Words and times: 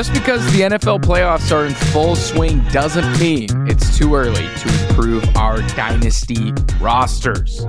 Just 0.00 0.14
because 0.14 0.42
the 0.54 0.60
NFL 0.62 1.02
playoffs 1.02 1.54
are 1.54 1.66
in 1.66 1.74
full 1.74 2.16
swing 2.16 2.64
doesn't 2.72 3.20
mean 3.20 3.48
it's 3.68 3.98
too 3.98 4.14
early 4.14 4.48
to 4.56 4.86
improve 4.88 5.36
our 5.36 5.60
dynasty 5.76 6.54
rosters. 6.80 7.60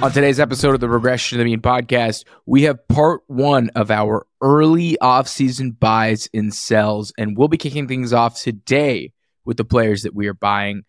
On 0.00 0.10
today's 0.10 0.40
episode 0.40 0.72
of 0.72 0.80
the 0.80 0.88
Regression 0.88 1.36
to 1.36 1.44
the 1.44 1.50
Mean 1.50 1.60
podcast, 1.60 2.24
we 2.46 2.62
have 2.62 2.88
part 2.88 3.20
one 3.26 3.68
of 3.74 3.90
our 3.90 4.26
early 4.40 4.96
offseason 5.02 5.78
buys 5.78 6.26
and 6.32 6.54
sells, 6.54 7.12
and 7.18 7.36
we'll 7.36 7.48
be 7.48 7.58
kicking 7.58 7.86
things 7.86 8.14
off 8.14 8.40
today 8.40 9.12
with 9.44 9.58
the 9.58 9.64
players 9.66 10.04
that 10.04 10.14
we 10.14 10.28
are 10.28 10.32
buying. 10.32 10.84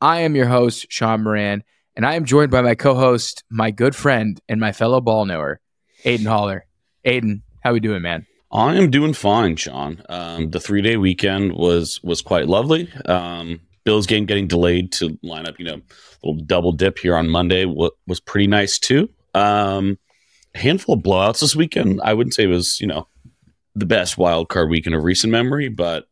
I 0.00 0.22
am 0.22 0.34
your 0.34 0.46
host, 0.46 0.86
Shaun 0.88 1.22
Moran, 1.22 1.62
and 1.94 2.04
I 2.04 2.16
am 2.16 2.24
joined 2.24 2.50
by 2.50 2.62
my 2.62 2.74
co-host, 2.74 3.44
my 3.48 3.70
good 3.70 3.94
friend, 3.94 4.40
and 4.48 4.58
my 4.58 4.72
fellow 4.72 5.00
ball 5.00 5.26
knower, 5.26 5.60
Aidan 6.04 6.26
Haller. 6.26 6.66
Aidan, 7.04 7.44
how 7.62 7.72
we 7.72 7.78
doing, 7.78 8.02
man? 8.02 8.26
I 8.52 8.76
am 8.76 8.90
doing 8.90 9.14
fine, 9.14 9.56
Shaun. 9.56 10.02
Um, 10.08 10.50
the 10.50 10.60
three 10.60 10.82
day 10.82 10.96
weekend 10.96 11.54
was 11.54 12.00
was 12.02 12.20
quite 12.20 12.48
lovely. 12.48 12.92
Um, 13.06 13.60
Bills 13.84 14.06
game 14.06 14.26
getting 14.26 14.46
delayed 14.46 14.92
to 14.92 15.18
line 15.22 15.46
up, 15.46 15.58
you 15.58 15.64
know, 15.64 15.74
a 15.74 16.26
little 16.26 16.44
double 16.44 16.72
dip 16.72 16.98
here 16.98 17.16
on 17.16 17.28
Monday 17.28 17.64
was 17.64 18.20
pretty 18.20 18.46
nice 18.46 18.78
too. 18.78 19.08
Um, 19.34 19.98
handful 20.54 20.94
of 20.96 21.02
blowouts 21.02 21.40
this 21.40 21.56
weekend. 21.56 22.00
I 22.04 22.14
wouldn't 22.14 22.34
say 22.34 22.44
it 22.44 22.48
was, 22.48 22.80
you 22.80 22.86
know, 22.86 23.08
the 23.74 23.86
best 23.86 24.18
wild 24.18 24.48
card 24.48 24.70
weekend 24.70 24.94
of 24.94 25.02
recent 25.02 25.32
memory, 25.32 25.68
but 25.68 26.04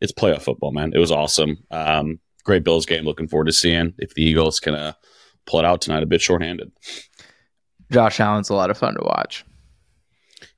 it's 0.00 0.12
playoff 0.12 0.42
football, 0.42 0.72
man. 0.72 0.92
It 0.94 0.98
was 0.98 1.10
awesome. 1.10 1.58
Um, 1.70 2.20
great 2.44 2.62
Bills 2.62 2.86
game. 2.86 3.04
Looking 3.04 3.28
forward 3.28 3.46
to 3.46 3.52
seeing 3.52 3.94
if 3.98 4.14
the 4.14 4.22
Eagles 4.22 4.60
can 4.60 4.74
uh, 4.74 4.92
pull 5.46 5.58
it 5.58 5.64
out 5.64 5.80
tonight. 5.80 6.02
A 6.02 6.06
bit 6.06 6.20
shorthanded. 6.20 6.70
Josh 7.90 8.20
Allen's 8.20 8.50
a 8.50 8.54
lot 8.54 8.70
of 8.70 8.78
fun 8.78 8.94
to 8.94 9.02
watch. 9.02 9.44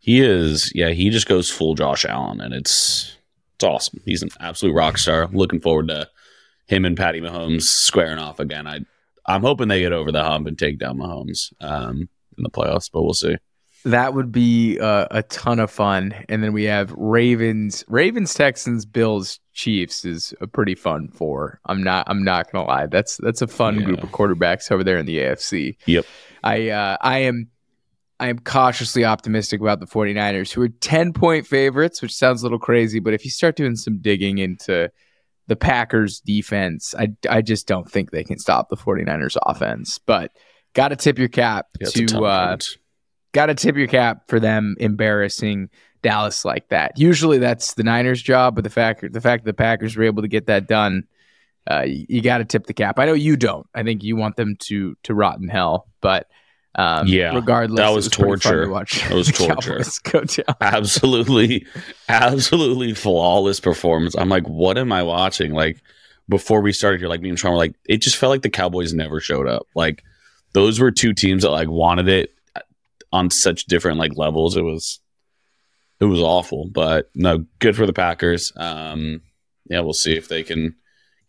He 0.01 0.21
is, 0.21 0.73
yeah. 0.75 0.89
He 0.91 1.11
just 1.11 1.29
goes 1.29 1.51
full 1.51 1.75
Josh 1.75 2.05
Allen, 2.05 2.41
and 2.41 2.53
it's 2.55 3.17
it's 3.57 3.65
awesome. 3.65 4.01
He's 4.05 4.23
an 4.23 4.31
absolute 4.41 4.73
rock 4.75 4.97
star. 4.99 5.29
Looking 5.33 5.61
forward 5.61 5.89
to 5.89 6.09
him 6.67 6.85
and 6.85 6.97
Patty 6.97 7.21
Mahomes 7.21 7.63
squaring 7.63 8.19
off 8.19 8.41
again. 8.41 8.67
I 8.67 8.81
I'm 9.27 9.43
hoping 9.43 9.69
they 9.69 9.81
get 9.81 9.93
over 9.93 10.11
the 10.11 10.25
hump 10.25 10.47
and 10.47 10.59
take 10.59 10.79
down 10.79 10.97
Mahomes 10.99 11.53
um, 11.61 12.09
in 12.39 12.43
the 12.43 12.51
playoffs, 12.51 12.91
but 12.93 13.03
we'll 13.03 13.13
see. 13.15 13.37
That 13.85 14.13
would 14.15 14.31
be 14.33 14.79
uh, 14.79 15.07
a 15.11 15.23
ton 15.23 15.59
of 15.59 15.71
fun. 15.71 16.15
And 16.29 16.43
then 16.45 16.53
we 16.53 16.65
have 16.65 16.93
Ravens, 16.93 17.83
Ravens, 17.89 18.35
Texans, 18.35 18.85
Bills, 18.85 19.41
Chiefs 19.55 20.05
is 20.05 20.35
a 20.41 20.47
pretty 20.47 20.75
fun 20.75 21.09
four. 21.09 21.61
I'm 21.67 21.83
not. 21.83 22.07
I'm 22.09 22.23
not 22.25 22.51
gonna 22.51 22.67
lie. 22.67 22.87
That's 22.87 23.19
that's 23.19 23.43
a 23.43 23.47
fun 23.47 23.79
Yeah. 23.79 23.85
group 23.85 24.03
of 24.03 24.11
quarterbacks 24.11 24.71
over 24.73 24.83
there 24.85 24.97
in 24.99 25.05
the 25.07 25.19
AFC. 25.19 25.77
Yep. 25.87 26.07
I 26.43 26.71
uh, 26.71 26.97
I 27.03 27.19
am 27.21 27.49
I 28.21 28.29
am 28.29 28.39
cautiously 28.39 29.05
optimistic 29.05 29.63
about 29.63 29.81
the 29.81 29.87
49ers, 29.87 30.53
who 30.53 30.61
are 30.61 30.69
10 30.69 31.15
point 31.15 31.47
favorites, 31.47 32.03
which 32.03 32.15
sounds 32.15 32.43
a 32.43 32.45
little 32.45 32.59
crazy, 32.59 33.01
but 33.01 33.15
if 33.15 33.25
you 33.25 33.31
start 33.31 33.57
doing 33.57 33.77
some 33.77 33.99
digging 33.99 34.39
into 34.39 34.91
the 35.47 35.57
Packers 35.57 36.21
defense, 36.21 36.95
I, 36.97 37.09
I 37.29 37.41
just 37.41 37.67
don't 37.67 37.91
think 37.91 38.11
they 38.11 38.23
can 38.23 38.39
stop 38.39 38.69
the 38.69 38.77
49ers 38.77 39.39
offense. 39.47 39.99
But 39.99 40.33
got 40.75 40.89
to 40.89 40.97
tip 40.97 41.19
your 41.19 41.29
cap 41.29 41.67
Yeah, 41.81 41.89
it's 41.89 41.99
a 41.99 42.05
ton 42.05 42.21
to 42.21 42.27
uh, 42.27 42.57
got 43.33 43.47
to 43.47 43.55
tip 43.55 43.75
your 43.77 43.89
cap 43.89 44.29
for 44.29 44.39
them 44.39 44.77
embarrassing 44.79 45.71
Dallas 46.03 46.45
like 46.45 46.69
that. 46.69 46.99
Usually 46.99 47.39
that's 47.39 47.75
the 47.75 47.83
Niners' 47.83 48.23
job, 48.23 48.55
but 48.55 48.65
the 48.65 48.71
fact 48.71 49.13
the 49.13 49.21
fact 49.21 49.45
that 49.45 49.51
the 49.51 49.57
Packers 49.57 49.97
were 49.97 50.05
able 50.05 50.23
to 50.23 50.29
get 50.29 50.47
that 50.47 50.69
done, 50.69 51.05
uh, 51.71 51.85
you, 51.87 52.05
you 52.09 52.23
got 52.23 52.39
to 52.39 52.45
tip 52.45 52.67
the 52.67 52.75
cap. 52.75 52.99
I 52.99 53.07
know 53.07 53.15
you 53.15 53.37
don't. 53.37 53.67
I 53.75 53.83
think 53.83 54.03
you 54.03 54.15
want 54.15 54.37
them 54.37 54.57
to 54.61 54.95
to 55.05 55.15
rot 55.15 55.39
in 55.39 55.49
hell, 55.49 55.89
but 56.03 56.29
um, 56.75 57.07
Yeah, 57.07 57.35
regardless, 57.35 57.79
that 57.79 57.91
it 57.91 57.95
was 57.95 58.09
torture. 58.09 58.65
To 58.65 58.71
watch 58.71 59.01
That 59.03 59.13
was 59.15 59.33
torture. 59.33 59.83
Go 60.05 60.25
down. 60.25 60.57
absolutely, 60.61 61.67
absolutely 62.09 62.95
flawless 62.95 63.61
performance. 63.61 64.15
I'm 64.17 64.29
like, 64.29 64.49
what 64.49 64.79
am 64.79 64.93
I 64.93 65.03
watching? 65.03 65.53
Like 65.53 65.81
before 66.29 66.61
we 66.61 66.73
started 66.73 67.01
here, 67.01 67.09
like 67.09 67.21
me 67.23 67.29
and 67.29 67.39
Shaun 67.39 67.53
were 67.53 67.59
like, 67.59 67.75
it 67.87 67.99
just 67.99 68.17
felt 68.17 68.31
like 68.31 68.43
the 68.43 68.51
Cowboys 68.51 68.95
never 68.95 69.21
showed 69.21 69.49
up. 69.49 69.67
Like 69.75 70.05
those 70.53 70.79
were 70.81 70.91
two 70.91 71.13
teams 71.13 71.43
that 71.43 71.51
like 71.51 71.69
wanted 71.69 72.09
it 72.09 72.33
on 73.13 73.31
such 73.31 73.65
different 73.67 73.99
like 73.99 74.17
levels. 74.17 74.57
It 74.57 74.63
was 74.63 75.01
it 75.99 76.05
was 76.07 76.21
awful, 76.21 76.67
but 76.69 77.11
no, 77.15 77.45
good 77.59 77.77
for 77.77 77.85
the 77.85 77.93
Packers. 77.93 78.53
Um, 78.57 79.21
yeah, 79.69 79.81
we'll 79.81 79.93
see 79.93 80.17
if 80.17 80.29
they 80.29 80.43
can 80.43 80.75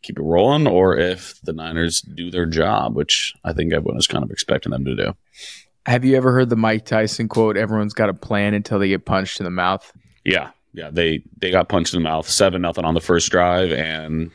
keep 0.01 0.17
it 0.17 0.23
rolling 0.23 0.67
or 0.67 0.97
if 0.97 1.39
the 1.41 1.53
Niners 1.53 2.01
do 2.01 2.31
their 2.31 2.45
job, 2.45 2.95
which 2.95 3.33
I 3.43 3.53
think 3.53 3.73
everyone 3.73 3.97
is 3.97 4.07
kind 4.07 4.23
of 4.23 4.31
expecting 4.31 4.71
them 4.71 4.85
to 4.85 4.95
do. 4.95 5.13
Have 5.85 6.05
you 6.05 6.15
ever 6.15 6.31
heard 6.31 6.49
the 6.49 6.55
Mike 6.55 6.85
Tyson 6.85 7.27
quote? 7.27 7.57
Everyone's 7.57 7.93
got 7.93 8.09
a 8.09 8.13
plan 8.13 8.53
until 8.53 8.79
they 8.79 8.89
get 8.89 9.05
punched 9.05 9.39
in 9.39 9.43
the 9.45 9.51
mouth. 9.51 9.91
Yeah, 10.23 10.51
yeah. 10.73 10.89
They 10.91 11.23
they 11.37 11.49
got 11.49 11.69
punched 11.69 11.93
in 11.93 12.01
the 12.01 12.07
mouth, 12.07 12.29
seven 12.29 12.61
nothing 12.61 12.85
on 12.85 12.93
the 12.93 13.01
first 13.01 13.31
drive, 13.31 13.71
and 13.71 14.29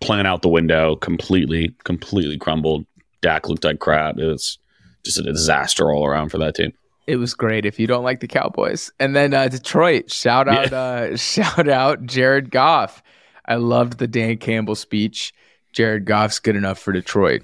plan 0.00 0.26
out 0.26 0.42
the 0.42 0.48
window 0.48 0.96
completely, 0.96 1.74
completely 1.84 2.38
crumbled. 2.38 2.86
Dak 3.22 3.48
looked 3.48 3.64
like 3.64 3.80
crap. 3.80 4.18
It 4.18 4.26
was 4.26 4.58
just 5.04 5.18
a 5.18 5.22
disaster 5.22 5.90
all 5.90 6.06
around 6.06 6.28
for 6.28 6.38
that 6.38 6.54
team. 6.54 6.72
It 7.06 7.16
was 7.16 7.34
great 7.34 7.66
if 7.66 7.78
you 7.78 7.86
don't 7.86 8.04
like 8.04 8.20
the 8.20 8.28
Cowboys. 8.28 8.90
And 8.98 9.14
then 9.14 9.34
uh, 9.34 9.48
Detroit, 9.48 10.10
shout 10.10 10.48
out, 10.48 10.72
uh, 10.72 11.16
shout 11.18 11.68
out 11.68 12.06
Jared 12.06 12.50
Goff. 12.50 13.02
I 13.46 13.56
loved 13.56 13.98
the 13.98 14.06
Dan 14.06 14.38
Campbell 14.38 14.74
speech. 14.74 15.34
Jared 15.72 16.04
Goff's 16.04 16.38
good 16.38 16.56
enough 16.56 16.78
for 16.78 16.92
Detroit. 16.92 17.42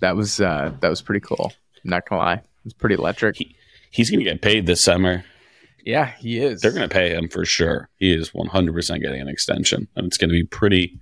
That 0.00 0.16
was 0.16 0.40
uh, 0.40 0.72
that 0.80 0.88
was 0.88 1.02
pretty 1.02 1.20
cool. 1.20 1.52
I'm 1.84 1.90
not 1.90 2.08
gonna 2.08 2.22
lie, 2.22 2.34
it 2.34 2.64
was 2.64 2.74
pretty 2.74 2.96
electric. 2.96 3.36
He, 3.36 3.56
he's 3.90 4.10
going 4.10 4.20
to 4.20 4.30
get 4.30 4.42
paid 4.42 4.66
this 4.66 4.82
summer. 4.82 5.24
Yeah, 5.84 6.12
he 6.18 6.38
is. 6.38 6.60
They're 6.60 6.72
going 6.72 6.88
to 6.88 6.92
pay 6.92 7.14
him 7.14 7.28
for 7.28 7.44
sure. 7.44 7.88
He 7.96 8.12
is 8.12 8.30
100% 8.30 9.00
getting 9.00 9.20
an 9.20 9.28
extension, 9.28 9.88
and 9.94 10.06
it's 10.06 10.18
going 10.18 10.30
to 10.30 10.34
be 10.34 10.44
pretty, 10.44 10.98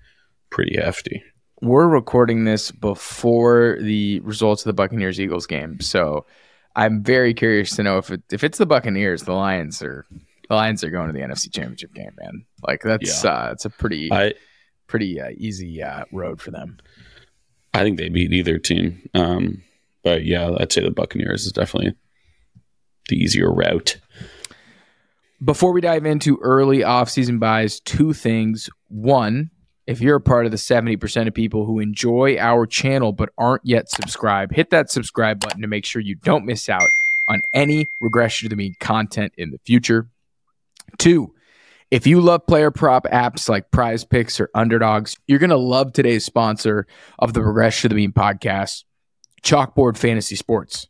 pretty 0.51 0.77
hefty. 0.77 1.23
We're 1.63 1.89
recording 1.89 2.45
this 2.45 2.71
before 2.71 3.79
the 3.81 4.21
results 4.21 4.63
of 4.63 4.67
the 4.67 4.75
Buccaneers 4.75 5.19
Eagles 5.19 5.47
game, 5.47 5.81
so 5.81 6.27
I'm 6.77 7.03
very 7.03 7.33
curious 7.33 7.75
to 7.77 7.83
know 7.83 7.99
if 7.99 8.11
it, 8.11 8.23
if 8.31 8.45
it's 8.45 8.59
the 8.59 8.67
Buccaneers, 8.67 9.23
the 9.23 9.33
Lions 9.33 9.83
are 9.83 10.05
Lions 10.51 10.85
are 10.85 10.91
going 10.91 11.07
to 11.09 11.13
the 11.13 11.21
NFC 11.21 11.53
Championship 11.53 11.95
game, 11.95 12.13
man. 12.21 12.45
Like 12.67 12.83
that's 12.83 13.25
uh, 13.25 13.51
it's 13.53 13.65
a 13.65 13.71
pretty 13.71 14.13
I 14.13 14.35
pretty 14.87 15.21
uh, 15.21 15.31
easy 15.37 15.83
uh, 15.83 16.05
road 16.13 16.41
for 16.41 16.51
them. 16.51 16.79
I 17.73 17.83
think 17.83 17.99
they 17.99 18.09
beat 18.09 18.33
either 18.33 18.59
team. 18.59 19.09
Um, 19.15 19.63
but 20.03 20.25
yeah, 20.25 20.51
I'd 20.59 20.73
say 20.73 20.83
the 20.83 20.91
Buccaneers 20.91 21.47
is 21.47 21.53
definitely 21.53 21.95
the 23.09 23.17
easier 23.17 23.51
route. 23.51 23.99
Before 25.45 25.73
we 25.73 25.81
dive 25.81 26.07
into 26.07 26.39
early 26.41 26.79
offseason 26.79 27.39
buys, 27.41 27.81
two 27.81 28.13
things. 28.13 28.71
One, 28.89 29.51
if 29.87 30.01
you're 30.01 30.17
a 30.17 30.21
part 30.21 30.47
of 30.47 30.53
the 30.53 30.57
70% 30.57 31.27
of 31.27 31.35
people 31.35 31.67
who 31.67 31.81
enjoy 31.81 32.39
our 32.39 32.67
channel 32.67 33.13
but 33.13 33.31
aren't 33.37 33.65
yet 33.65 33.91
subscribed, 33.91 34.55
hit 34.55 34.71
that 34.71 34.91
subscribe 34.91 35.41
button 35.41 35.61
to 35.61 35.67
make 35.67 35.85
sure 35.85 36.01
you 36.01 36.15
don't 36.15 36.47
miss 36.47 36.69
out 36.69 36.89
on 37.29 37.43
any 37.53 37.91
regression 38.01 38.47
to 38.47 38.51
the 38.51 38.57
mean 38.57 38.75
content 38.79 39.33
in 39.37 39.51
the 39.51 39.59
future. 39.59 40.09
Two, 40.99 41.35
if 41.91 42.07
you 42.07 42.21
love 42.21 42.47
player 42.47 42.71
prop 42.71 43.05
apps 43.05 43.49
like 43.49 43.71
Prize 43.71 44.05
Picks 44.05 44.41
or 44.41 44.51
Underdogs, 44.55 45.17
you're 45.27 45.39
going 45.39 45.51
to 45.51 45.57
love 45.57 45.93
today's 45.93 46.25
sponsor 46.25 46.87
of 47.19 47.33
the 47.35 47.43
Regression 47.43 47.89
to 47.91 47.95
the 47.95 48.01
Mean 48.01 48.13
podcast, 48.13 48.85
Chalkboard 49.43 49.97
Fantasy 49.97 50.37
Sports. 50.37 50.89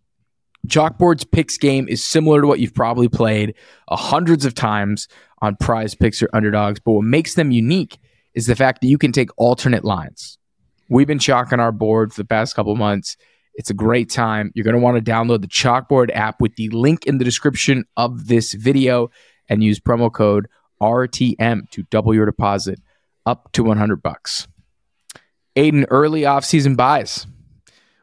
Chalkboard's 0.67 1.25
picks 1.25 1.59
game 1.59 1.89
is 1.89 2.03
similar 2.03 2.41
to 2.41 2.47
what 2.47 2.59
you've 2.59 2.75
probably 2.75 3.09
played 3.09 3.55
uh, 3.89 3.97
hundreds 3.97 4.47
of 4.47 4.55
times 4.55 5.09
on 5.43 5.57
prize 5.57 5.95
picks 5.95 6.23
or 6.23 6.31
underdogs, 6.33 6.81
but 6.81 6.93
what 6.93 7.05
makes 7.05 7.35
them 7.35 7.51
unique 7.51 7.99
is 8.33 8.47
the 8.47 8.57
fact 8.57 8.81
that 8.81 8.89
you 8.89 8.97
can 8.97 9.13
take 9.13 9.29
alternate 9.37 9.85
lines. 9.85 10.39
We've 10.89 11.07
been 11.07 11.19
chalking 11.19 11.61
our 11.61 11.73
board 11.73 12.13
for 12.13 12.23
the 12.23 12.27
past 12.27 12.57
couple 12.57 12.75
months. 12.77 13.17
It's 13.57 13.71
a 13.71 13.75
great 13.75 14.11
time. 14.11 14.53
You're 14.55 14.65
going 14.65 14.75
to 14.75 14.81
want 14.81 15.05
to 15.05 15.11
download 15.11 15.43
the 15.43 15.49
Chalkboard 15.49 16.11
app 16.15 16.41
with 16.41 16.57
the 16.57 16.71
link 16.71 17.07
in 17.07 17.19
the 17.19 17.25
description 17.25 17.85
of 17.97 18.27
this 18.27 18.55
video 18.55 19.11
and 19.49 19.63
use 19.63 19.81
promo 19.81 20.13
code 20.13 20.49
RTM 20.81 21.71
to 21.71 21.83
double 21.85 22.15
your 22.15 22.27
deposit 22.27 22.81
up 23.27 23.51
to 23.53 23.65
100 23.65 24.03
bucks. 24.03 24.49
Aidan, 25.57 25.87
early 25.91 26.23
offseason 26.23 26.77
buys. 26.77 27.27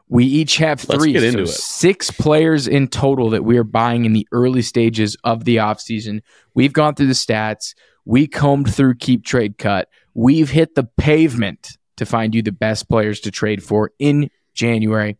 We 0.08 0.26
each 0.26 0.58
have 0.58 0.82
three, 0.82 1.18
so 1.32 1.46
six 1.46 2.12
players 2.12 2.68
in 2.68 2.90
total 2.90 3.30
that 3.30 3.46
we 3.46 3.58
are 3.58 3.64
buying 3.64 4.04
in 4.04 4.12
the 4.12 4.28
early 4.34 4.62
stages 4.62 5.16
of 5.24 5.46
the 5.46 5.58
offseason. 5.58 6.22
We've 6.54 6.74
gone 6.74 6.96
through 6.96 7.08
the 7.08 7.14
stats. 7.14 7.76
We 8.04 8.28
combed 8.28 8.74
through 8.74 8.96
Keep 8.96 9.24
Trade 9.24 9.58
Cut. 9.58 9.88
We've 10.14 10.50
hit 10.50 10.76
the 10.76 10.84
pavement 10.84 11.78
to 11.96 12.06
find 12.06 12.36
you 12.36 12.42
the 12.42 12.52
best 12.52 12.90
players 12.90 13.22
to 13.22 13.32
trade 13.32 13.64
for 13.64 13.92
in 14.00 14.30
January. 14.54 15.18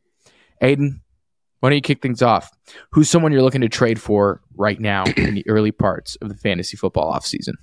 Aidan, 0.62 1.01
why 1.62 1.70
don't 1.70 1.76
you 1.76 1.82
kick 1.82 2.02
things 2.02 2.22
off? 2.22 2.52
Who's 2.92 3.10
someone 3.10 3.32
you're 3.32 3.42
looking 3.42 3.62
to 3.62 3.70
trade 3.70 4.02
for 4.02 4.42
right 4.56 4.80
now 4.80 5.06
in 5.18 5.36
the 5.36 5.48
early 5.48 5.72
parts 5.72 6.16
of 6.18 6.28
the 6.28 6.36
fantasy 6.36 6.76
football 6.76 7.14
offseason? 7.14 7.54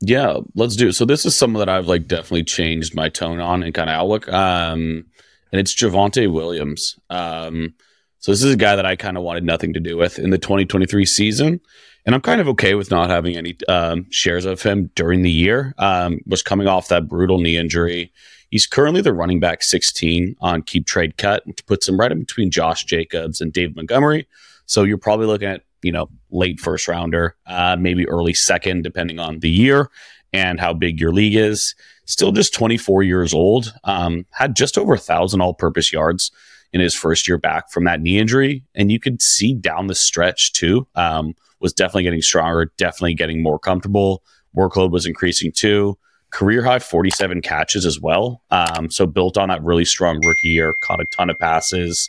Yeah, 0.00 0.38
let's 0.54 0.76
do 0.76 0.88
it. 0.88 0.94
So 0.94 1.04
this 1.04 1.26
is 1.26 1.36
someone 1.36 1.60
that 1.60 1.68
I've 1.68 1.88
like 1.88 2.06
definitely 2.06 2.44
changed 2.44 2.94
my 2.94 3.08
tone 3.08 3.40
on 3.40 3.62
and 3.62 3.74
kind 3.74 3.90
of 3.90 3.94
outlook. 3.94 4.28
Um, 4.32 5.04
and 5.52 5.60
it's 5.60 5.74
Javonte 5.74 6.32
Williams. 6.32 6.98
Um, 7.10 7.74
So 8.20 8.32
this 8.32 8.42
is 8.42 8.52
a 8.52 8.56
guy 8.56 8.76
that 8.76 8.86
I 8.86 8.96
kind 8.96 9.16
of 9.16 9.22
wanted 9.22 9.44
nothing 9.44 9.72
to 9.72 9.80
do 9.80 9.96
with 9.96 10.18
in 10.18 10.30
the 10.30 10.38
2023 10.38 11.06
season. 11.06 11.60
And 12.06 12.14
I'm 12.14 12.20
kind 12.20 12.40
of 12.40 12.48
okay 12.48 12.74
with 12.74 12.90
not 12.90 13.10
having 13.10 13.36
any 13.36 13.56
um, 13.68 14.06
shares 14.10 14.44
of 14.44 14.62
him 14.62 14.90
during 14.94 15.22
the 15.22 15.30
year. 15.30 15.74
Um, 15.78 16.20
was 16.26 16.42
coming 16.42 16.66
off 16.66 16.88
that 16.88 17.08
brutal 17.08 17.38
knee 17.38 17.56
injury. 17.56 18.12
He's 18.50 18.66
currently 18.66 19.00
the 19.00 19.12
running 19.12 19.40
back 19.40 19.62
16 19.62 20.36
on 20.40 20.62
keep 20.62 20.86
trade 20.86 21.16
cut, 21.16 21.46
which 21.46 21.64
puts 21.66 21.88
him 21.88 21.98
right 21.98 22.10
in 22.10 22.18
between 22.18 22.50
Josh 22.50 22.84
Jacobs 22.84 23.40
and 23.40 23.52
Dave 23.52 23.76
Montgomery. 23.76 24.26
So 24.66 24.82
you're 24.82 24.98
probably 24.98 25.26
looking 25.26 25.48
at, 25.48 25.62
you 25.82 25.92
know, 25.92 26.08
late 26.30 26.60
first 26.60 26.88
rounder, 26.88 27.36
uh, 27.46 27.76
maybe 27.78 28.08
early 28.08 28.34
second, 28.34 28.82
depending 28.82 29.18
on 29.18 29.38
the 29.38 29.50
year 29.50 29.90
and 30.32 30.60
how 30.60 30.72
big 30.72 31.00
your 31.00 31.12
league 31.12 31.34
is. 31.34 31.74
Still 32.06 32.32
just 32.32 32.52
24 32.52 33.04
years 33.04 33.32
old, 33.32 33.72
um, 33.84 34.26
had 34.32 34.56
just 34.56 34.76
over 34.76 34.94
a 34.94 34.98
thousand 34.98 35.40
all 35.40 35.54
purpose 35.54 35.92
yards 35.92 36.32
in 36.72 36.80
his 36.80 36.94
first 36.94 37.26
year 37.28 37.38
back 37.38 37.70
from 37.70 37.84
that 37.84 38.00
knee 38.00 38.18
injury. 38.18 38.64
And 38.74 38.90
you 38.90 38.98
could 38.98 39.22
see 39.22 39.54
down 39.54 39.86
the 39.86 39.94
stretch 39.94 40.52
too, 40.52 40.86
um, 40.96 41.34
was 41.60 41.72
definitely 41.72 42.04
getting 42.04 42.22
stronger, 42.22 42.72
definitely 42.76 43.14
getting 43.14 43.42
more 43.42 43.58
comfortable. 43.58 44.22
Workload 44.56 44.90
was 44.90 45.06
increasing 45.06 45.52
too. 45.52 45.98
Career 46.30 46.62
high 46.62 46.78
47 46.78 47.42
catches 47.42 47.84
as 47.84 48.00
well. 48.00 48.42
Um, 48.50 48.90
so 48.90 49.06
built 49.06 49.36
on 49.36 49.48
that 49.48 49.62
really 49.62 49.84
strong 49.84 50.24
rookie 50.24 50.48
year, 50.48 50.74
caught 50.82 51.00
a 51.00 51.04
ton 51.06 51.30
of 51.30 51.38
passes. 51.38 52.08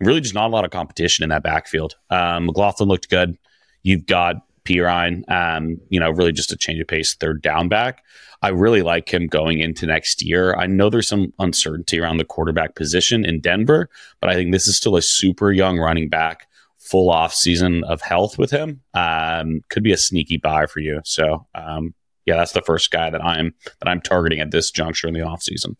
Really 0.00 0.20
just 0.20 0.34
not 0.34 0.48
a 0.48 0.52
lot 0.52 0.64
of 0.64 0.70
competition 0.70 1.22
in 1.22 1.28
that 1.30 1.44
backfield. 1.44 1.94
Um, 2.10 2.46
McLaughlin 2.46 2.88
looked 2.88 3.08
good. 3.08 3.38
You've 3.84 4.06
got 4.06 4.36
Perine, 4.64 5.28
um, 5.30 5.80
you 5.88 6.00
know, 6.00 6.10
really 6.10 6.32
just 6.32 6.52
a 6.52 6.56
change 6.56 6.80
of 6.80 6.86
pace, 6.86 7.14
third 7.14 7.42
down 7.42 7.68
back. 7.68 8.02
I 8.42 8.48
really 8.48 8.82
like 8.82 9.12
him 9.12 9.28
going 9.28 9.60
into 9.60 9.86
next 9.86 10.22
year. 10.22 10.54
I 10.54 10.66
know 10.66 10.90
there's 10.90 11.08
some 11.08 11.32
uncertainty 11.38 12.00
around 12.00 12.16
the 12.16 12.24
quarterback 12.24 12.74
position 12.74 13.24
in 13.24 13.40
Denver, 13.40 13.88
but 14.20 14.30
I 14.30 14.34
think 14.34 14.52
this 14.52 14.66
is 14.66 14.76
still 14.76 14.96
a 14.96 15.02
super 15.02 15.52
young 15.52 15.78
running 15.78 16.08
back, 16.08 16.48
full 16.78 17.10
off 17.10 17.32
season 17.32 17.84
of 17.84 18.00
health 18.00 18.38
with 18.38 18.50
him. 18.50 18.80
Um, 18.94 19.62
could 19.68 19.84
be 19.84 19.92
a 19.92 19.96
sneaky 19.96 20.38
buy 20.38 20.66
for 20.66 20.80
you. 20.80 21.00
So, 21.04 21.46
um, 21.54 21.94
yeah, 22.26 22.36
that's 22.36 22.52
the 22.52 22.62
first 22.62 22.90
guy 22.90 23.10
that 23.10 23.24
I'm 23.24 23.54
that 23.80 23.88
I'm 23.88 24.00
targeting 24.00 24.40
at 24.40 24.50
this 24.50 24.70
juncture 24.70 25.08
in 25.08 25.14
the 25.14 25.20
offseason. 25.20 25.76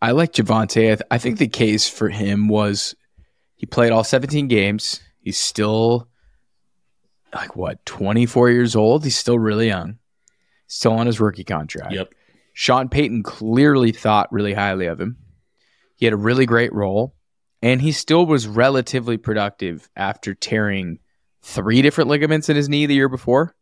I 0.00 0.10
like 0.12 0.32
Javonte. 0.32 0.92
I, 0.92 0.96
th- 0.96 1.02
I 1.10 1.18
think 1.18 1.38
the 1.38 1.48
case 1.48 1.88
for 1.88 2.08
him 2.08 2.48
was 2.48 2.94
he 3.54 3.66
played 3.66 3.92
all 3.92 4.02
17 4.02 4.48
games. 4.48 5.00
He's 5.20 5.38
still 5.38 6.08
like 7.32 7.54
what 7.54 7.84
24 7.86 8.50
years 8.50 8.74
old. 8.74 9.04
He's 9.04 9.16
still 9.16 9.38
really 9.38 9.68
young 9.68 9.98
still 10.72 10.92
on 10.92 11.06
his 11.06 11.20
rookie 11.20 11.44
contract. 11.44 11.92
Yep. 11.92 12.14
Sean 12.54 12.88
Payton 12.88 13.22
clearly 13.22 13.92
thought 13.92 14.32
really 14.32 14.54
highly 14.54 14.86
of 14.86 15.00
him. 15.00 15.18
He 15.96 16.06
had 16.06 16.14
a 16.14 16.18
really 16.18 16.46
great 16.46 16.72
role, 16.72 17.14
and 17.60 17.80
he 17.80 17.92
still 17.92 18.26
was 18.26 18.48
relatively 18.48 19.18
productive 19.18 19.88
after 19.94 20.34
tearing 20.34 20.98
three 21.42 21.82
different 21.82 22.08
ligaments 22.08 22.48
in 22.48 22.56
his 22.56 22.68
knee 22.68 22.86
the 22.86 22.94
year 22.94 23.08
before. 23.08 23.54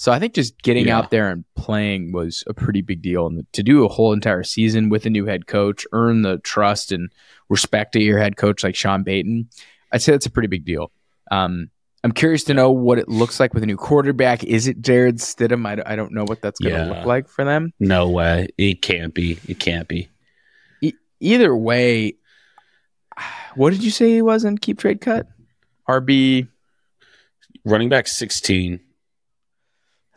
So 0.00 0.10
I 0.10 0.18
think 0.18 0.32
just 0.32 0.62
getting 0.62 0.86
yeah. 0.86 0.96
out 0.96 1.10
there 1.10 1.28
and 1.28 1.44
playing 1.56 2.12
was 2.12 2.42
a 2.46 2.54
pretty 2.54 2.80
big 2.80 3.02
deal. 3.02 3.26
And 3.26 3.46
to 3.52 3.62
do 3.62 3.84
a 3.84 3.88
whole 3.88 4.14
entire 4.14 4.42
season 4.42 4.88
with 4.88 5.04
a 5.04 5.10
new 5.10 5.26
head 5.26 5.46
coach, 5.46 5.86
earn 5.92 6.22
the 6.22 6.38
trust 6.38 6.90
and 6.90 7.12
respect 7.50 7.94
of 7.96 8.00
your 8.00 8.18
head 8.18 8.38
coach 8.38 8.64
like 8.64 8.74
Sean 8.74 9.04
Payton, 9.04 9.50
I'd 9.92 10.00
say 10.00 10.12
that's 10.12 10.24
a 10.24 10.30
pretty 10.30 10.48
big 10.48 10.64
deal. 10.64 10.90
Um, 11.30 11.68
I'm 12.02 12.12
curious 12.12 12.44
to 12.44 12.54
know 12.54 12.70
what 12.70 12.98
it 12.98 13.10
looks 13.10 13.38
like 13.38 13.52
with 13.52 13.62
a 13.62 13.66
new 13.66 13.76
quarterback. 13.76 14.42
Is 14.42 14.68
it 14.68 14.80
Jarrett 14.80 15.16
Stidham? 15.16 15.66
I, 15.66 15.92
I 15.92 15.96
don't 15.96 16.12
know 16.12 16.24
what 16.24 16.40
that's 16.40 16.58
going 16.60 16.76
to 16.76 16.80
yeah. 16.80 16.96
look 16.96 17.04
like 17.04 17.28
for 17.28 17.44
them. 17.44 17.74
No 17.78 18.08
way. 18.08 18.48
It 18.56 18.80
can't 18.80 19.12
be. 19.12 19.38
It 19.46 19.60
can't 19.60 19.86
be. 19.86 20.08
E- 20.80 20.94
either 21.20 21.54
way, 21.54 22.14
what 23.54 23.68
did 23.68 23.84
you 23.84 23.90
say 23.90 24.14
he 24.14 24.22
was 24.22 24.46
in 24.46 24.56
keep 24.56 24.78
trade 24.78 25.02
cut? 25.02 25.26
RB 25.86 26.48
running 27.66 27.90
back 27.90 28.08
16. 28.08 28.80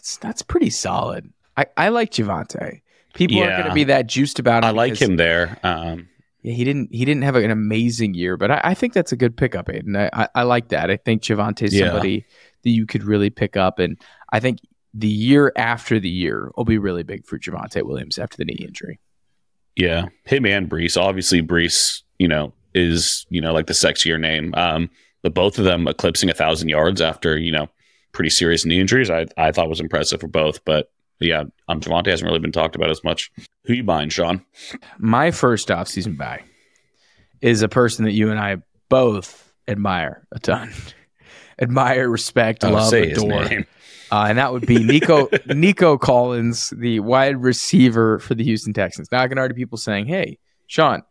That's 0.03 0.17
that's 0.17 0.41
pretty 0.41 0.69
solid. 0.69 1.31
I, 1.55 1.65
I 1.77 1.89
like 1.89 2.11
Javonte. 2.11 2.81
People 3.13 3.37
yeah. 3.37 3.43
aren't 3.43 3.57
going 3.57 3.69
to 3.69 3.73
be 3.73 3.83
that 3.85 4.07
juiced 4.07 4.37
about 4.37 4.65
him. 4.65 4.67
I 4.67 4.71
like 4.71 5.01
him 5.01 5.15
there. 5.15 5.57
Um, 5.63 6.09
yeah, 6.41 6.53
he 6.53 6.65
didn't 6.65 6.93
he 6.93 7.05
didn't 7.05 7.23
have 7.23 7.37
an 7.37 7.49
amazing 7.49 8.13
year, 8.13 8.35
but 8.35 8.51
I, 8.51 8.59
I 8.65 8.73
think 8.73 8.91
that's 8.91 9.13
a 9.13 9.15
good 9.15 9.37
pickup, 9.37 9.69
Aidan. 9.69 9.95
I, 9.95 10.09
I, 10.11 10.27
I 10.35 10.43
like 10.43 10.67
that. 10.69 10.91
I 10.91 10.97
think 10.97 11.21
Javonte's 11.21 11.73
yeah. 11.73 11.85
somebody 11.85 12.25
that 12.63 12.69
you 12.69 12.85
could 12.85 13.03
really 13.03 13.29
pick 13.29 13.55
up, 13.55 13.79
and 13.79 13.97
I 14.33 14.41
think 14.41 14.59
the 14.93 15.07
year 15.07 15.53
after 15.55 16.01
the 16.01 16.09
year 16.09 16.51
will 16.57 16.65
be 16.65 16.77
really 16.77 17.03
big 17.03 17.25
for 17.25 17.39
Javonte 17.39 17.83
Williams 17.83 18.19
after 18.19 18.35
the 18.35 18.43
knee 18.43 18.59
injury. 18.59 18.99
Yeah, 19.77 20.07
him 20.25 20.45
and 20.45 20.69
Breece. 20.69 21.01
Obviously, 21.01 21.41
Breece, 21.41 22.01
you 22.19 22.27
know, 22.27 22.51
is 22.73 23.25
you 23.29 23.39
know 23.39 23.53
like 23.53 23.67
the 23.67 23.73
sexier 23.73 24.19
name. 24.19 24.53
Um, 24.55 24.89
but 25.21 25.33
both 25.33 25.57
of 25.57 25.63
them 25.63 25.87
eclipsing 25.87 26.29
a 26.29 26.33
thousand 26.33 26.67
yards 26.67 26.99
after 26.99 27.37
you 27.37 27.53
know 27.53 27.69
pretty 28.13 28.29
serious 28.29 28.65
knee 28.65 28.79
injuries, 28.79 29.09
I 29.09 29.25
I 29.37 29.51
thought 29.51 29.69
was 29.69 29.79
impressive 29.79 30.21
for 30.21 30.27
both. 30.27 30.63
But 30.63 30.89
yeah, 31.19 31.43
um, 31.67 31.79
Javonte 31.79 32.07
hasn't 32.07 32.27
really 32.27 32.39
been 32.39 32.51
talked 32.51 32.75
about 32.75 32.89
as 32.89 33.03
much. 33.03 33.31
Who 33.65 33.73
you 33.73 33.83
buying, 33.83 34.09
Shaun? 34.09 34.45
My 34.97 35.31
first 35.31 35.67
offseason 35.69 36.17
buy 36.17 36.43
is 37.41 37.61
a 37.61 37.69
person 37.69 38.05
that 38.05 38.13
you 38.13 38.29
and 38.31 38.39
I 38.39 38.57
both 38.89 39.53
admire 39.67 40.27
a 40.31 40.39
ton. 40.39 40.71
admire, 41.61 42.09
respect, 42.09 42.63
love, 42.63 42.91
adore. 42.93 43.65
Uh, 44.11 44.25
and 44.27 44.37
that 44.37 44.53
would 44.53 44.65
be 44.65 44.83
Nico 44.83 45.27
Nico 45.47 45.97
Collins, 45.97 46.71
the 46.77 46.99
wide 46.99 47.41
receiver 47.41 48.19
for 48.19 48.35
the 48.35 48.43
Houston 48.43 48.73
Texans. 48.73 49.11
Now 49.11 49.21
I 49.21 49.27
can 49.27 49.37
already 49.39 49.55
people 49.55 49.77
saying, 49.77 50.05
"Hey, 50.05 50.37
Shaun, 50.67 51.03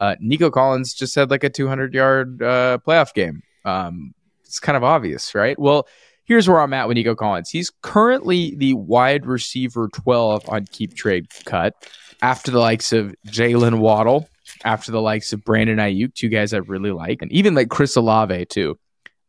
uh, 0.00 0.16
Nico 0.20 0.50
Collins 0.50 0.92
just 0.94 1.14
had 1.14 1.30
like 1.30 1.44
a 1.44 1.48
200 1.48 1.94
yard 1.94 2.42
uh, 2.42 2.78
playoff 2.86 3.14
game." 3.14 3.42
Um, 3.64 4.14
it's 4.44 4.60
kind 4.60 4.76
of 4.76 4.84
obvious, 4.84 5.34
right? 5.34 5.58
Well, 5.58 5.86
here's 6.30 6.48
where 6.48 6.60
I'm 6.60 6.72
at 6.72 6.86
with 6.86 6.94
Nico 6.94 7.16
Collins. 7.16 7.50
He's 7.50 7.72
currently 7.82 8.54
the 8.54 8.74
wide 8.74 9.26
receiver 9.26 9.88
12 9.88 10.48
on 10.48 10.64
keep 10.66 10.94
trade 10.94 11.26
cut 11.44 11.74
after 12.22 12.52
the 12.52 12.60
likes 12.60 12.92
of 12.92 13.12
Jaylen 13.26 13.80
Waddle, 13.80 14.28
after 14.64 14.92
the 14.92 15.00
likes 15.00 15.32
of 15.32 15.44
Brandon 15.44 15.78
Aiyuk, 15.78 16.14
two 16.14 16.28
guys 16.28 16.54
I 16.54 16.58
really 16.58 16.92
like, 16.92 17.20
and 17.20 17.32
even 17.32 17.56
like 17.56 17.68
Chris 17.68 17.96
Olave 17.96 18.46
too. 18.46 18.78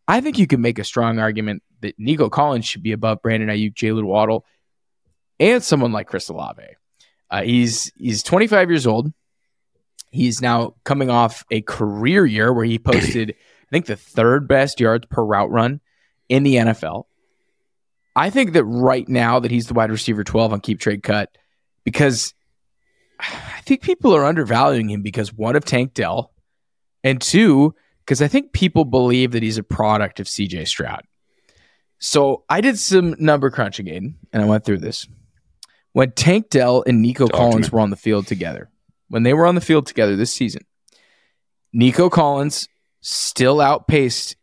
I 0.07 0.21
think 0.21 0.38
you 0.38 0.45
can 0.45 0.62
make 0.62 0.77
a 0.77 0.83
strong 0.83 1.18
argument 1.18 1.63
that 1.80 1.98
Nico 1.98 2.30
Collins 2.30 2.65
should 2.65 2.83
be 2.83 2.92
above 2.92 3.24
Brandon 3.24 3.50
Aiyuk, 3.50 3.74
Jaylen 3.74 4.06
Waddle, 4.06 4.45
and 5.39 5.63
someone 5.63 5.92
like 5.92 6.06
Chris 6.06 6.30
Olave. 6.30 6.62
Uh, 7.31 7.42
he's 7.42 7.92
he's 7.95 8.21
25 8.21 8.69
years 8.69 8.86
old. 8.86 9.12
He's 10.12 10.39
now 10.39 10.75
coming 10.83 11.09
off 11.09 11.45
a 11.50 11.62
career 11.62 12.27
year 12.27 12.53
where 12.53 12.65
he 12.65 12.77
posted, 12.77 13.31
I 13.31 13.69
think, 13.71 13.88
the 13.88 13.95
third 13.95 14.48
best 14.48 14.80
yards 14.80 15.07
per 15.07 15.24
route 15.24 15.50
run 15.50 15.81
in 16.31 16.43
the 16.43 16.55
NFL. 16.55 17.03
I 18.15 18.29
think 18.29 18.53
that 18.53 18.63
right 18.63 19.07
now 19.07 19.39
that 19.39 19.51
he's 19.51 19.67
the 19.67 19.73
wide 19.73 19.91
receiver 19.91 20.23
12 20.23 20.53
on 20.53 20.61
keep 20.61 20.79
trade 20.79 21.03
cut 21.03 21.29
because 21.83 22.33
I 23.19 23.61
think 23.65 23.81
people 23.81 24.15
are 24.15 24.25
undervaluing 24.25 24.89
him 24.89 25.01
because 25.01 25.33
one 25.33 25.57
of 25.57 25.65
Tank 25.65 25.93
Dell 25.93 26.31
and 27.03 27.21
two 27.21 27.75
because 28.00 28.21
I 28.21 28.29
think 28.29 28.53
people 28.53 28.85
believe 28.85 29.33
that 29.33 29.43
he's 29.43 29.57
a 29.57 29.63
product 29.63 30.21
of 30.21 30.27
CJ 30.27 30.67
Stroud. 30.67 31.03
So 32.00 32.45
I 32.50 32.61
did 32.61 32.79
some 32.79 33.15
number 33.19 33.51
crunching 33.51 33.88
in 33.88 34.15
and 34.31 34.41
I 34.41 34.45
went 34.45 34.63
through 34.63 34.79
this. 34.79 35.07
When 35.91 36.11
Tank 36.11 36.50
Dell 36.50 36.81
and 36.88 37.01
Nico 37.01 37.27
Talk 37.27 37.38
Collins 37.38 37.71
were 37.73 37.81
on 37.81 37.89
the 37.89 37.97
field 37.97 38.25
together, 38.25 38.69
when 39.09 39.23
they 39.23 39.33
were 39.33 39.45
on 39.45 39.55
the 39.55 39.61
field 39.61 39.85
together 39.85 40.15
this 40.15 40.33
season, 40.33 40.65
Nico 41.73 42.09
Collins 42.09 42.69
still 43.01 43.59
outpaced 43.59 44.38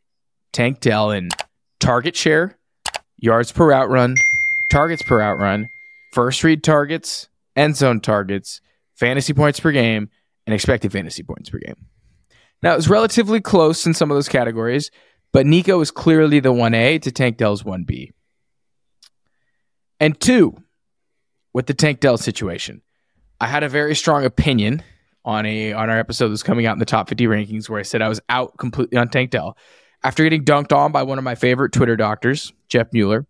Tank 0.52 0.80
Dell 0.80 1.10
in 1.10 1.30
target 1.80 2.16
share, 2.16 2.58
yards 3.18 3.52
per 3.52 3.68
route 3.68 3.88
run, 3.88 4.16
targets 4.70 5.02
per 5.02 5.18
route 5.18 5.38
run, 5.38 5.68
first 6.12 6.42
read 6.44 6.62
targets, 6.62 7.28
end 7.56 7.76
zone 7.76 8.00
targets, 8.00 8.60
fantasy 8.94 9.32
points 9.32 9.60
per 9.60 9.72
game, 9.72 10.10
and 10.46 10.54
expected 10.54 10.92
fantasy 10.92 11.22
points 11.22 11.50
per 11.50 11.58
game. 11.58 11.86
Now, 12.62 12.72
it 12.72 12.76
was 12.76 12.88
relatively 12.88 13.40
close 13.40 13.86
in 13.86 13.94
some 13.94 14.10
of 14.10 14.16
those 14.16 14.28
categories, 14.28 14.90
but 15.32 15.46
Nico 15.46 15.80
is 15.80 15.90
clearly 15.90 16.40
the 16.40 16.52
1A 16.52 17.02
to 17.02 17.12
Tank 17.12 17.36
Dell's 17.36 17.62
1B. 17.62 18.12
And 20.00 20.18
two, 20.18 20.56
with 21.52 21.66
the 21.66 21.74
Tank 21.74 22.00
Dell 22.00 22.16
situation, 22.16 22.82
I 23.40 23.46
had 23.46 23.62
a 23.62 23.68
very 23.68 23.94
strong 23.94 24.24
opinion 24.24 24.82
on 25.24 25.44
a 25.44 25.72
on 25.72 25.90
our 25.90 25.98
episode 25.98 26.28
that's 26.28 26.42
coming 26.42 26.66
out 26.66 26.72
in 26.72 26.78
the 26.78 26.86
top 26.86 27.08
50 27.08 27.26
rankings 27.26 27.68
where 27.68 27.78
I 27.78 27.82
said 27.82 28.00
I 28.00 28.08
was 28.08 28.20
out 28.28 28.56
completely 28.56 28.96
on 28.98 29.08
Tank 29.08 29.30
Dell 29.30 29.56
after 30.02 30.22
getting 30.22 30.44
dunked 30.44 30.72
on 30.72 30.92
by 30.92 31.02
one 31.02 31.18
of 31.18 31.24
my 31.24 31.34
favorite 31.34 31.72
Twitter 31.72 31.96
doctors, 31.96 32.52
Jeff 32.68 32.88
Mueller, 32.92 33.26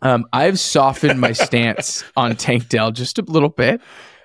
um, 0.00 0.26
I've 0.32 0.58
softened 0.58 1.20
my 1.20 1.32
stance 1.32 2.04
on 2.16 2.36
Tank 2.36 2.68
Dell 2.68 2.90
just 2.90 3.18
a 3.18 3.22
little 3.22 3.48
bit. 3.48 3.80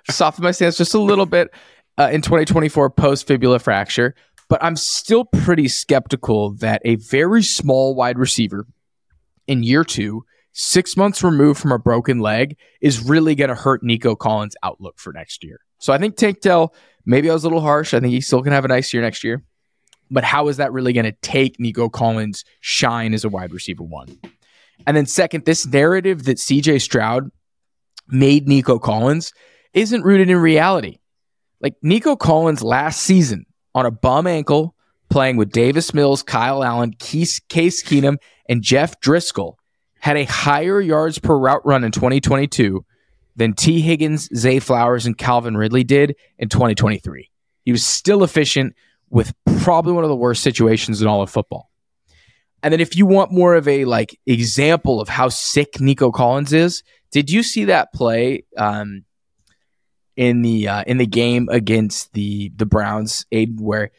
Softened 0.09 0.43
my 0.43 0.51
stance 0.51 0.77
just 0.77 0.93
a 0.93 0.99
little 0.99 1.25
bit 1.25 1.49
uh, 1.97 2.09
in 2.11 2.21
2024 2.21 2.89
post 2.91 3.27
fibula 3.27 3.59
fracture, 3.59 4.15
but 4.49 4.63
I'm 4.63 4.75
still 4.75 5.25
pretty 5.25 5.67
skeptical 5.67 6.53
that 6.55 6.81
a 6.85 6.95
very 6.95 7.43
small 7.43 7.95
wide 7.95 8.17
receiver 8.17 8.65
in 9.47 9.63
year 9.63 9.83
two, 9.83 10.23
six 10.53 10.95
months 10.95 11.23
removed 11.23 11.59
from 11.59 11.71
a 11.71 11.79
broken 11.79 12.19
leg, 12.19 12.57
is 12.81 13.03
really 13.03 13.35
going 13.35 13.49
to 13.49 13.55
hurt 13.55 13.83
Nico 13.83 14.15
Collins' 14.15 14.55
outlook 14.63 14.99
for 14.99 15.13
next 15.13 15.43
year. 15.43 15.59
So 15.79 15.93
I 15.93 15.97
think 15.97 16.15
Tank 16.15 16.41
Dell, 16.41 16.73
maybe 17.05 17.29
I 17.29 17.33
was 17.33 17.43
a 17.43 17.47
little 17.47 17.61
harsh. 17.61 17.93
I 17.93 17.99
think 17.99 18.13
he 18.13 18.21
still 18.21 18.41
can 18.41 18.53
have 18.53 18.65
a 18.65 18.69
nice 18.69 18.93
year 18.93 19.03
next 19.03 19.23
year. 19.23 19.43
But 20.09 20.23
how 20.23 20.47
is 20.47 20.57
that 20.57 20.71
really 20.71 20.93
going 20.93 21.05
to 21.05 21.15
take 21.21 21.59
Nico 21.59 21.89
Collins' 21.89 22.45
shine 22.61 23.13
as 23.13 23.25
a 23.25 23.29
wide 23.29 23.53
receiver 23.53 23.83
one? 23.83 24.19
And 24.85 24.95
then, 24.95 25.05
second, 25.05 25.45
this 25.45 25.65
narrative 25.65 26.23
that 26.25 26.37
CJ 26.37 26.81
Stroud 26.81 27.29
made 28.07 28.47
Nico 28.47 28.79
Collins 28.79 29.33
isn't 29.73 30.03
rooted 30.03 30.29
in 30.29 30.37
reality. 30.37 30.99
Like 31.59 31.75
Nico 31.81 32.15
Collins 32.15 32.63
last 32.63 33.01
season 33.01 33.45
on 33.75 33.85
a 33.85 33.91
bum 33.91 34.27
ankle, 34.27 34.75
playing 35.09 35.37
with 35.37 35.51
Davis 35.51 35.93
Mills, 35.93 36.23
Kyle 36.23 36.63
Allen, 36.63 36.93
Case, 36.93 37.39
Keenum, 37.49 38.17
and 38.47 38.61
Jeff 38.61 38.99
Driskel, 39.01 39.55
had 39.99 40.17
a 40.17 40.25
higher 40.25 40.79
yards 40.79 41.19
per 41.19 41.37
route 41.37 41.65
run 41.65 41.83
in 41.83 41.91
2022 41.91 42.85
than 43.35 43.53
Tee 43.53 43.81
Higgins, 43.81 44.29
Zay 44.35 44.59
Flowers, 44.59 45.05
and 45.05 45.17
Calvin 45.17 45.57
Ridley 45.57 45.83
did 45.83 46.15
in 46.37 46.49
2023. 46.49 47.29
He 47.65 47.71
was 47.71 47.85
still 47.85 48.23
efficient 48.23 48.75
with 49.09 49.33
probably 49.67 49.91
one 49.91 50.05
of 50.05 50.09
the 50.09 50.15
worst 50.15 50.43
situations 50.43 51.01
in 51.01 51.09
all 51.09 51.21
of 51.21 51.29
football. 51.29 51.69
And 52.63 52.71
then 52.71 52.79
if 52.79 52.95
you 52.95 53.05
want 53.05 53.33
more 53.33 53.53
of 53.55 53.67
a 53.67 53.83
like 53.83 54.17
example 54.25 55.01
of 55.01 55.09
how 55.09 55.27
sick 55.27 55.81
Nico 55.81 56.09
Collins 56.09 56.53
is, 56.53 56.83
did 57.11 57.29
you 57.29 57.43
see 57.43 57.65
that 57.65 57.91
play 57.93 58.45
um, 58.55 59.03
in 60.15 60.41
the 60.41 60.69
uh, 60.69 60.83
in 60.87 60.97
the 60.99 61.05
game 61.05 61.49
against 61.51 62.13
the 62.13 62.49
the 62.55 62.65
Browns, 62.65 63.25
Aidan, 63.33 63.57
where 63.61 63.91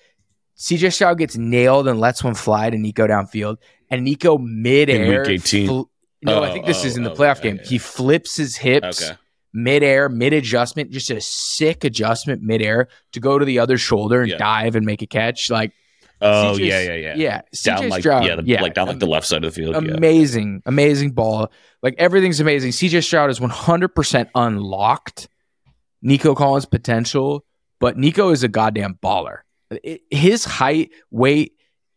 CJ 0.57 0.95
Stroud 0.95 1.19
gets 1.19 1.37
nailed 1.37 1.87
and 1.87 2.01
lets 2.01 2.25
one 2.25 2.35
fly 2.35 2.71
to 2.71 2.79
Nico 2.79 3.07
downfield, 3.07 3.59
and 3.91 4.05
Nico 4.05 4.39
midair. 4.39 5.21
week 5.21 5.29
18? 5.43 5.67
fl- 5.69 5.83
no, 6.23 6.43
I 6.43 6.49
Oh, 6.49 6.53
think 6.55 6.65
this 6.65 6.83
oh, 6.83 6.87
is 6.87 6.97
in 6.97 7.03
the 7.03 7.13
oh, 7.13 7.15
playoff 7.15 7.37
yeah, 7.37 7.43
game. 7.43 7.57
yeah. 7.63 7.69
He 7.69 7.79
flips 7.79 8.37
his 8.37 8.57
hips 8.57 9.03
Okay. 9.03 9.19
Midair, 9.53 10.09
mid 10.09 10.33
adjustment, 10.33 10.91
just 10.91 11.11
a 11.11 11.21
sick 11.21 11.85
adjustment 11.85 12.43
midair 12.43 12.89
to 13.13 13.21
go 13.21 13.39
to 13.39 13.45
the 13.45 13.59
other 13.59 13.79
shoulder 13.79 14.21
and 14.23 14.31
Yeah. 14.31 14.37
dive 14.39 14.75
and 14.77 14.85
make 14.87 15.03
a 15.03 15.07
catch. 15.07 15.51
Like, 15.51 15.73
Oh 16.21 16.55
CJ 16.57 16.67
yeah, 16.67 16.81
yeah, 16.81 16.95
yeah. 16.95 17.15
yeah, 17.17 17.41
Down 17.65 17.79
CJ 17.85 17.91
like 17.91 18.01
Stroud, 18.03 18.25
yeah, 18.27 18.37
the, 18.57 18.63
like 18.63 18.75
down 18.75 18.89
like 18.89 18.99
the 18.99 19.07
left 19.07 19.27
side 19.27 19.45
of 19.45 19.55
the 19.55 19.61
field. 19.63 19.85
yeah. 19.87 19.93
amazing, 19.95 20.63
amazing 20.67 21.13
ball. 21.13 21.53
Like 21.83 21.95
everything's 21.97 22.41
amazing. 22.41 22.73
CJ 22.73 23.05
Stroud 23.05 23.31
is 23.31 23.39
100% 23.39 24.29
unlocked 24.35 25.29
Nico 26.03 26.35
Collins' 26.35 26.67
potential, 26.67 27.45
but 27.81 27.97
Nico 27.97 28.31
is 28.31 28.43
a 28.43 28.49
goddamn 28.49 28.99
baller. 29.03 29.39
It- 29.71 30.01
his 30.11 30.45
height, 30.45 30.91
weight, 31.13 31.53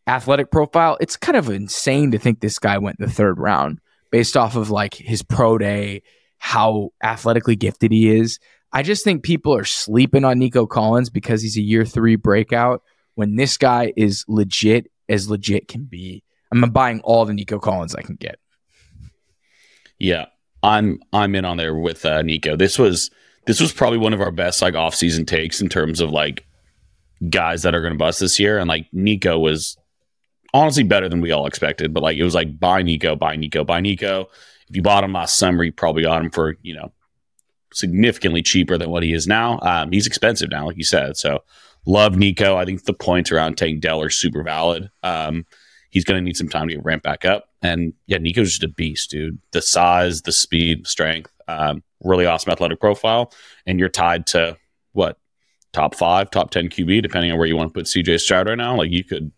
athletic 0.06 0.50
profile, 0.52 0.96
it's 1.00 1.16
kind 1.16 1.36
of 1.36 1.48
insane 1.48 2.12
to 2.12 2.18
think 2.18 2.40
this 2.40 2.58
guy 2.60 2.78
went 2.78 2.98
in 3.00 3.06
the 3.06 3.12
third 3.12 3.38
round 3.40 3.80
based 4.12 4.36
off 4.36 4.54
of 4.56 4.70
like 4.70 4.94
his 4.94 5.22
pro 5.22 5.58
day, 5.58 6.02
how 6.42 6.90
athletically 7.04 7.54
gifted 7.54 7.92
he 7.92 8.10
is. 8.16 8.40
I 8.72 8.82
just 8.82 9.04
think 9.04 9.22
people 9.22 9.54
are 9.54 9.64
sleeping 9.64 10.24
on 10.24 10.40
Nico 10.40 10.66
Collins 10.66 11.08
because 11.08 11.40
he's 11.40 11.56
a 11.56 11.60
year 11.60 11.84
three 11.84 12.16
breakout 12.16 12.82
when 13.14 13.36
this 13.36 13.56
guy 13.56 13.92
is 13.96 14.24
legit 14.26 14.90
as 15.08 15.30
legit 15.30 15.68
can 15.68 15.84
be. 15.84 16.24
I'm 16.50 16.68
buying 16.72 17.00
all 17.02 17.24
the 17.24 17.32
Nico 17.32 17.60
Collins 17.60 17.94
I 17.94 18.02
can 18.02 18.16
get. 18.16 18.40
Yeah, 20.00 20.26
I'm 20.64 20.98
I'm 21.12 21.36
in 21.36 21.44
on 21.44 21.58
there 21.58 21.76
with 21.76 22.04
uh, 22.04 22.22
Nico. 22.22 22.56
This 22.56 22.76
was 22.76 23.12
this 23.46 23.60
was 23.60 23.72
probably 23.72 23.98
one 23.98 24.12
of 24.12 24.20
our 24.20 24.32
best 24.32 24.60
like 24.62 24.74
off 24.74 24.96
season 24.96 25.24
takes 25.24 25.60
in 25.60 25.68
terms 25.68 26.00
of 26.00 26.10
like 26.10 26.44
guys 27.30 27.62
that 27.62 27.72
are 27.72 27.82
going 27.82 27.92
to 27.92 27.98
bust 27.98 28.18
this 28.18 28.40
year, 28.40 28.58
and 28.58 28.66
like 28.66 28.88
Nico 28.92 29.38
was 29.38 29.76
honestly 30.52 30.82
better 30.82 31.08
than 31.08 31.20
we 31.20 31.30
all 31.30 31.46
expected. 31.46 31.94
But 31.94 32.02
like 32.02 32.18
it 32.18 32.24
was 32.24 32.34
like 32.34 32.58
buy 32.58 32.82
Nico, 32.82 33.14
buy 33.14 33.36
Nico, 33.36 33.62
buy 33.62 33.80
Nico. 33.80 34.28
If 34.72 34.76
you 34.76 34.82
bought 34.82 35.04
him 35.04 35.12
last 35.12 35.36
summer, 35.36 35.64
you 35.64 35.70
probably 35.70 36.02
got 36.02 36.22
him 36.24 36.30
for 36.30 36.56
you 36.62 36.74
know 36.74 36.92
significantly 37.74 38.40
cheaper 38.40 38.78
than 38.78 38.88
what 38.88 39.02
he 39.02 39.12
is 39.12 39.26
now. 39.26 39.58
Um, 39.60 39.92
he's 39.92 40.06
expensive 40.06 40.50
now, 40.50 40.64
like 40.64 40.78
you 40.78 40.84
said. 40.84 41.18
So 41.18 41.40
love 41.84 42.16
Nico. 42.16 42.56
I 42.56 42.64
think 42.64 42.82
the 42.84 42.94
points 42.94 43.30
around 43.30 43.58
Tank 43.58 43.82
Dell 43.82 44.00
are 44.00 44.08
super 44.08 44.42
valid. 44.42 44.90
Um, 45.02 45.44
he's 45.90 46.04
going 46.06 46.18
to 46.18 46.24
need 46.24 46.38
some 46.38 46.48
time 46.48 46.68
to 46.68 46.74
get 46.74 46.84
ramped 46.86 47.04
back 47.04 47.26
up. 47.26 47.50
And 47.60 47.92
yeah, 48.06 48.16
Nico's 48.16 48.48
just 48.48 48.62
a 48.62 48.68
beast, 48.68 49.10
dude. 49.10 49.38
The 49.50 49.60
size, 49.60 50.22
the 50.22 50.32
speed, 50.32 50.86
strength, 50.86 51.30
um, 51.48 51.82
really 52.02 52.24
awesome 52.24 52.50
athletic 52.50 52.80
profile. 52.80 53.30
And 53.66 53.78
you're 53.78 53.90
tied 53.90 54.26
to 54.28 54.56
what 54.92 55.18
top 55.74 55.94
five, 55.94 56.30
top 56.30 56.50
ten 56.50 56.70
QB, 56.70 57.02
depending 57.02 57.30
on 57.30 57.36
where 57.36 57.46
you 57.46 57.56
want 57.56 57.74
to 57.74 57.78
put 57.78 57.86
CJ 57.86 58.20
Stroud 58.20 58.48
right 58.48 58.56
now. 58.56 58.74
Like 58.74 58.90
you 58.90 59.04
could, 59.04 59.32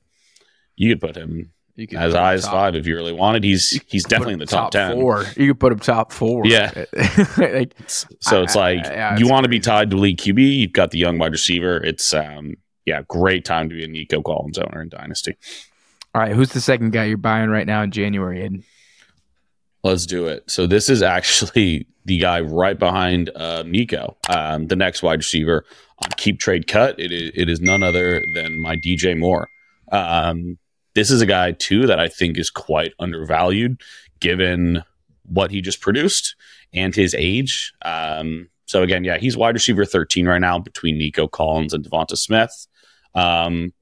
you 0.76 0.93
could 0.93 1.00
put 1.00 1.17
him 1.17 1.50
You 1.76 1.88
could 1.88 1.99
as 1.99 2.14
high 2.14 2.35
as 2.35 2.45
top- 2.45 2.52
five 2.52 2.75
if 2.76 2.87
you 2.87 2.95
really 2.95 3.12
wanted. 3.12 3.43
He's 3.43 3.81
he's 3.88 4.04
definitely 4.04 4.35
in 4.35 4.38
the 4.38 4.47
top, 4.47 4.71
ten. 4.71 4.93
four. 4.93 5.25
You 5.37 5.49
could 5.49 5.59
put 5.61 5.73
him 5.73 5.81
top 5.81 6.12
four. 6.12 6.47
Yeah. 6.47 6.85
like, 7.37 7.75
So 7.87 8.43
it's 8.43 8.54
I- 8.54 8.75
like 8.75 8.87
I- 8.87 8.93
yeah, 8.95 9.16
you 9.19 9.28
want 9.28 9.43
to 9.45 9.49
be 9.49 9.59
tied 9.61 9.90
to 9.90 9.97
elite 9.97 10.19
QB. 10.21 10.59
You've 10.61 10.73
got 10.73 10.93
the 10.93 10.99
young 10.99 11.19
wide 11.19 11.33
receiver. 11.33 11.78
It's 11.78 12.14
um 12.14 12.54
yeah, 12.87 13.02
great 13.09 13.45
time 13.45 13.69
to 13.71 13.75
be 13.75 13.83
a 13.85 13.88
Nico 13.88 14.23
Collins 14.23 14.59
owner 14.59 14.83
in 14.83 14.88
Dynasty. 14.88 15.35
all 16.14 16.21
right, 16.21 16.33
who's 16.33 16.50
the 16.52 16.61
second 16.61 16.93
guy 16.93 17.04
you're 17.07 17.16
buying 17.16 17.49
right 17.50 17.66
now 17.66 17.83
in 17.83 17.90
January? 17.90 18.43
Aidan? 18.43 18.62
Let's 19.83 20.07
do 20.07 20.26
it. 20.26 20.50
So 20.50 20.66
this 20.66 20.88
is 20.88 21.02
actually 21.02 21.87
the 22.04 22.19
guy 22.19 22.40
right 22.40 22.78
behind 22.78 23.31
uh, 23.35 23.62
Nico, 23.66 24.16
um, 24.28 24.66
the 24.69 24.76
next 24.76 25.02
wide 25.02 25.19
receiver 25.19 25.64
on 26.04 26.11
keep 26.16 26.38
trade 26.38 26.66
cut. 26.66 26.99
It 27.00 27.11
is, 27.12 27.33
it 27.35 27.49
is 27.49 27.61
none 27.61 27.83
other 27.83 28.23
than 28.35 28.61
my 28.61 28.76
DJ 28.76 29.19
Moore. 29.19 29.49
Um, 29.90 30.59
this 30.95 31.11
is 31.11 31.21
a 31.21 31.27
guy 31.27 31.53
too 31.53 31.87
that 31.87 31.99
I 31.99 32.09
think 32.09 32.39
is 32.39 32.51
quite 32.51 32.93
undervalued 32.99 33.81
given 34.21 34.83
what 35.27 35.51
he 35.51 35.61
just 35.61 35.81
produced 35.81 36.37
and 36.73 36.95
his 36.95 37.15
age. 37.15 37.73
Um, 37.85 38.49
so 38.67 38.83
again, 38.83 39.05
yeah, 39.05 39.19
he's 39.19 39.37
wide 39.37 39.55
receiver 39.55 39.85
13 39.85 40.27
right 40.27 40.41
now 40.41 40.59
between 40.59 40.99
Nico 40.99 41.29
Collins 41.29 41.75
and 41.75 41.85
Devonta 41.85 42.17
Smith. 42.17 42.67
Um, 43.15 43.73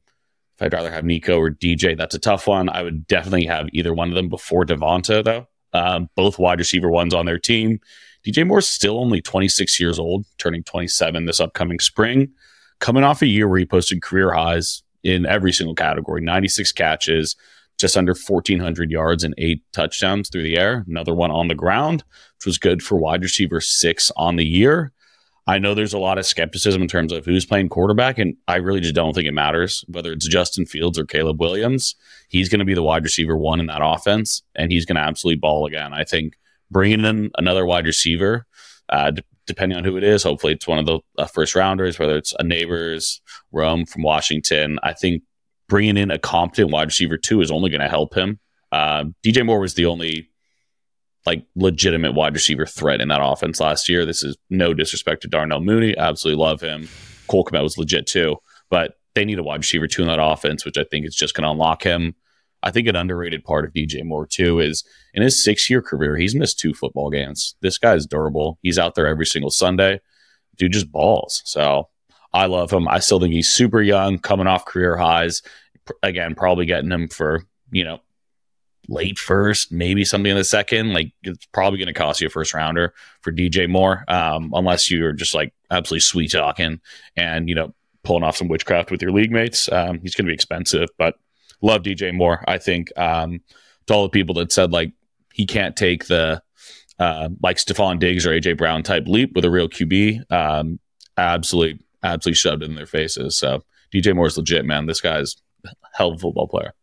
if 0.56 0.62
I'd 0.62 0.72
rather 0.72 0.90
have 0.90 1.04
Nico 1.04 1.38
or 1.38 1.50
DJ, 1.50 1.96
that's 1.96 2.14
a 2.14 2.18
tough 2.18 2.46
one. 2.46 2.68
I 2.68 2.82
would 2.82 3.06
definitely 3.06 3.46
have 3.46 3.68
either 3.72 3.94
one 3.94 4.08
of 4.08 4.14
them 4.14 4.28
before 4.28 4.64
Devonta, 4.64 5.24
though. 5.24 5.46
Um, 5.72 6.10
both 6.16 6.38
wide 6.38 6.58
receiver 6.58 6.90
ones 6.90 7.14
on 7.14 7.24
their 7.24 7.38
team. 7.38 7.80
DJ 8.26 8.46
Moore's 8.46 8.68
still 8.68 9.00
only 9.00 9.22
26 9.22 9.80
years 9.80 9.98
old, 9.98 10.26
turning 10.38 10.62
27 10.64 11.24
this 11.24 11.40
upcoming 11.40 11.78
spring, 11.78 12.30
coming 12.78 13.04
off 13.04 13.22
a 13.22 13.26
year 13.26 13.48
where 13.48 13.58
he 13.58 13.64
posted 13.64 14.02
career 14.02 14.32
highs 14.32 14.82
in 15.02 15.26
every 15.26 15.52
single 15.52 15.74
category 15.74 16.20
96 16.20 16.72
catches, 16.72 17.36
just 17.78 17.96
under 17.96 18.12
1,400 18.14 18.90
yards, 18.90 19.24
and 19.24 19.34
eight 19.38 19.62
touchdowns 19.72 20.28
through 20.28 20.42
the 20.42 20.56
air. 20.56 20.84
Another 20.86 21.14
one 21.14 21.30
on 21.30 21.48
the 21.48 21.54
ground, 21.54 22.04
which 22.38 22.46
was 22.46 22.58
good 22.58 22.82
for 22.82 22.96
wide 22.96 23.22
receiver 23.22 23.60
six 23.60 24.10
on 24.16 24.36
the 24.36 24.46
year. 24.46 24.92
I 25.46 25.58
know 25.58 25.74
there's 25.74 25.92
a 25.92 25.98
lot 25.98 26.18
of 26.18 26.26
skepticism 26.26 26.82
in 26.82 26.88
terms 26.88 27.12
of 27.12 27.24
who's 27.24 27.44
playing 27.44 27.68
quarterback, 27.68 28.18
and 28.18 28.36
I 28.46 28.56
really 28.56 28.80
just 28.80 28.94
don't 28.94 29.12
think 29.12 29.26
it 29.26 29.32
matters 29.32 29.84
whether 29.88 30.12
it's 30.12 30.28
Justin 30.28 30.66
Fields 30.66 30.98
or 30.98 31.04
Caleb 31.04 31.40
Williams. 31.40 31.96
He's 32.28 32.48
going 32.48 32.60
to 32.60 32.64
be 32.64 32.74
the 32.74 32.82
wide 32.82 33.02
receiver 33.02 33.36
one 33.36 33.58
in 33.58 33.66
that 33.66 33.82
offense, 33.82 34.42
and 34.54 34.70
he's 34.70 34.86
going 34.86 34.96
to 34.96 35.02
absolutely 35.02 35.40
ball 35.40 35.66
again. 35.66 35.92
I 35.92 36.04
think 36.04 36.34
bringing 36.70 37.04
in 37.04 37.30
another 37.36 37.66
wide 37.66 37.86
receiver, 37.86 38.46
uh, 38.88 39.12
depending 39.52 39.76
on 39.76 39.84
who 39.84 39.98
it 39.98 40.04
is, 40.04 40.22
hopefully 40.22 40.54
it's 40.54 40.66
one 40.66 40.78
of 40.78 40.86
the 40.86 40.98
uh, 41.18 41.26
first 41.26 41.54
rounders, 41.54 41.98
whether 41.98 42.16
it's 42.16 42.32
a 42.38 42.42
Nabers, 42.42 43.20
Rome 43.52 43.84
from 43.84 44.02
Washington. 44.02 44.78
I 44.82 44.94
think 44.94 45.22
bringing 45.68 45.98
in 45.98 46.10
a 46.10 46.18
competent 46.18 46.70
wide 46.70 46.88
receiver 46.88 47.18
too 47.18 47.42
is 47.42 47.50
only 47.50 47.68
going 47.68 47.82
to 47.82 47.88
help 47.88 48.14
him. 48.14 48.40
Uh, 48.72 49.04
DJ 49.22 49.44
Moore 49.44 49.60
was 49.60 49.74
the 49.74 49.84
only 49.84 50.30
like 51.26 51.44
legitimate 51.54 52.14
wide 52.14 52.32
receiver 52.32 52.64
threat 52.64 53.02
in 53.02 53.08
that 53.08 53.20
offense 53.22 53.60
last 53.60 53.90
year. 53.90 54.06
This 54.06 54.24
is 54.24 54.38
no 54.48 54.72
disrespect 54.72 55.20
to 55.22 55.28
Darnell 55.28 55.60
Mooney. 55.60 55.96
Absolutely 55.96 56.42
love 56.42 56.62
him. 56.62 56.88
Cole 57.28 57.44
Kmet 57.44 57.62
was 57.62 57.76
legit 57.76 58.06
too, 58.06 58.36
but 58.70 58.94
they 59.14 59.26
need 59.26 59.38
a 59.38 59.42
wide 59.42 59.60
receiver 59.60 59.86
too 59.86 60.02
in 60.02 60.08
that 60.08 60.18
offense, 60.18 60.64
which 60.64 60.78
I 60.78 60.84
think 60.84 61.06
is 61.06 61.14
just 61.14 61.34
going 61.34 61.44
to 61.44 61.50
unlock 61.50 61.82
him. 61.82 62.14
I 62.62 62.70
think 62.70 62.86
an 62.88 62.96
underrated 62.96 63.44
part 63.44 63.64
of 63.64 63.72
DJ 63.72 64.04
Moore 64.04 64.26
too 64.26 64.60
is 64.60 64.84
in 65.14 65.22
his 65.22 65.42
six 65.42 65.68
year 65.68 65.82
career, 65.82 66.16
he's 66.16 66.34
missed 66.34 66.58
two 66.58 66.74
football 66.74 67.10
games. 67.10 67.56
This 67.60 67.78
guy's 67.78 68.06
durable. 68.06 68.58
He's 68.62 68.78
out 68.78 68.94
there 68.94 69.06
every 69.06 69.26
single 69.26 69.50
Sunday. 69.50 70.00
Dude 70.56 70.72
just 70.72 70.92
balls. 70.92 71.42
So 71.44 71.88
I 72.32 72.46
love 72.46 72.72
him. 72.72 72.88
I 72.88 72.98
still 73.00 73.20
think 73.20 73.32
he's 73.32 73.48
super 73.48 73.82
young, 73.82 74.18
coming 74.18 74.46
off 74.46 74.64
career 74.64 74.96
highs. 74.96 75.42
Again, 76.02 76.34
probably 76.34 76.66
getting 76.66 76.90
him 76.90 77.08
for, 77.08 77.42
you 77.70 77.84
know, 77.84 78.00
late 78.88 79.18
first, 79.18 79.72
maybe 79.72 80.04
something 80.04 80.30
in 80.30 80.36
the 80.36 80.44
second. 80.44 80.92
Like 80.92 81.12
it's 81.22 81.46
probably 81.46 81.78
going 81.78 81.88
to 81.88 81.92
cost 81.92 82.20
you 82.20 82.26
a 82.28 82.30
first 82.30 82.54
rounder 82.54 82.94
for 83.20 83.32
DJ 83.32 83.68
Moore, 83.68 84.04
um, 84.08 84.52
unless 84.54 84.90
you're 84.90 85.12
just 85.12 85.34
like 85.34 85.52
absolutely 85.70 86.00
sweet 86.00 86.32
talking 86.32 86.80
and 87.16 87.48
you 87.48 87.54
know 87.54 87.74
pulling 88.04 88.24
off 88.24 88.36
some 88.36 88.48
witchcraft 88.48 88.90
with 88.90 89.02
your 89.02 89.12
league 89.12 89.30
mates. 89.30 89.70
Um, 89.70 90.00
he's 90.00 90.14
going 90.14 90.26
to 90.26 90.30
be 90.30 90.34
expensive, 90.34 90.88
but 90.98 91.16
love 91.62 91.82
DJ 91.82 92.12
Moore. 92.14 92.44
I 92.46 92.58
think 92.58 92.96
um, 92.98 93.40
to 93.86 93.94
all 93.94 94.02
the 94.02 94.10
people 94.10 94.34
that 94.36 94.52
said 94.52 94.72
like 94.72 94.92
he 95.32 95.46
can't 95.46 95.76
take 95.76 96.06
the 96.06 96.42
uh, 96.98 97.28
like 97.42 97.56
Stefon 97.56 97.98
Diggs 97.98 98.26
or 98.26 98.30
AJ 98.30 98.58
Brown 98.58 98.82
type 98.82 99.04
leap 99.06 99.32
with 99.34 99.44
a 99.44 99.50
real 99.50 99.68
QB, 99.68 100.30
um, 100.30 100.78
absolutely, 101.16 101.84
absolutely 102.02 102.36
shoved 102.36 102.62
in 102.62 102.74
their 102.74 102.86
faces. 102.86 103.36
So 103.36 103.62
DJ 103.92 104.14
Moore's 104.14 104.36
legit, 104.36 104.64
man. 104.64 104.86
This 104.86 105.00
guy's 105.00 105.36
a 105.64 105.70
hell 105.94 106.10
of 106.10 106.16
a 106.16 106.18
football 106.18 106.48
player. 106.48 106.74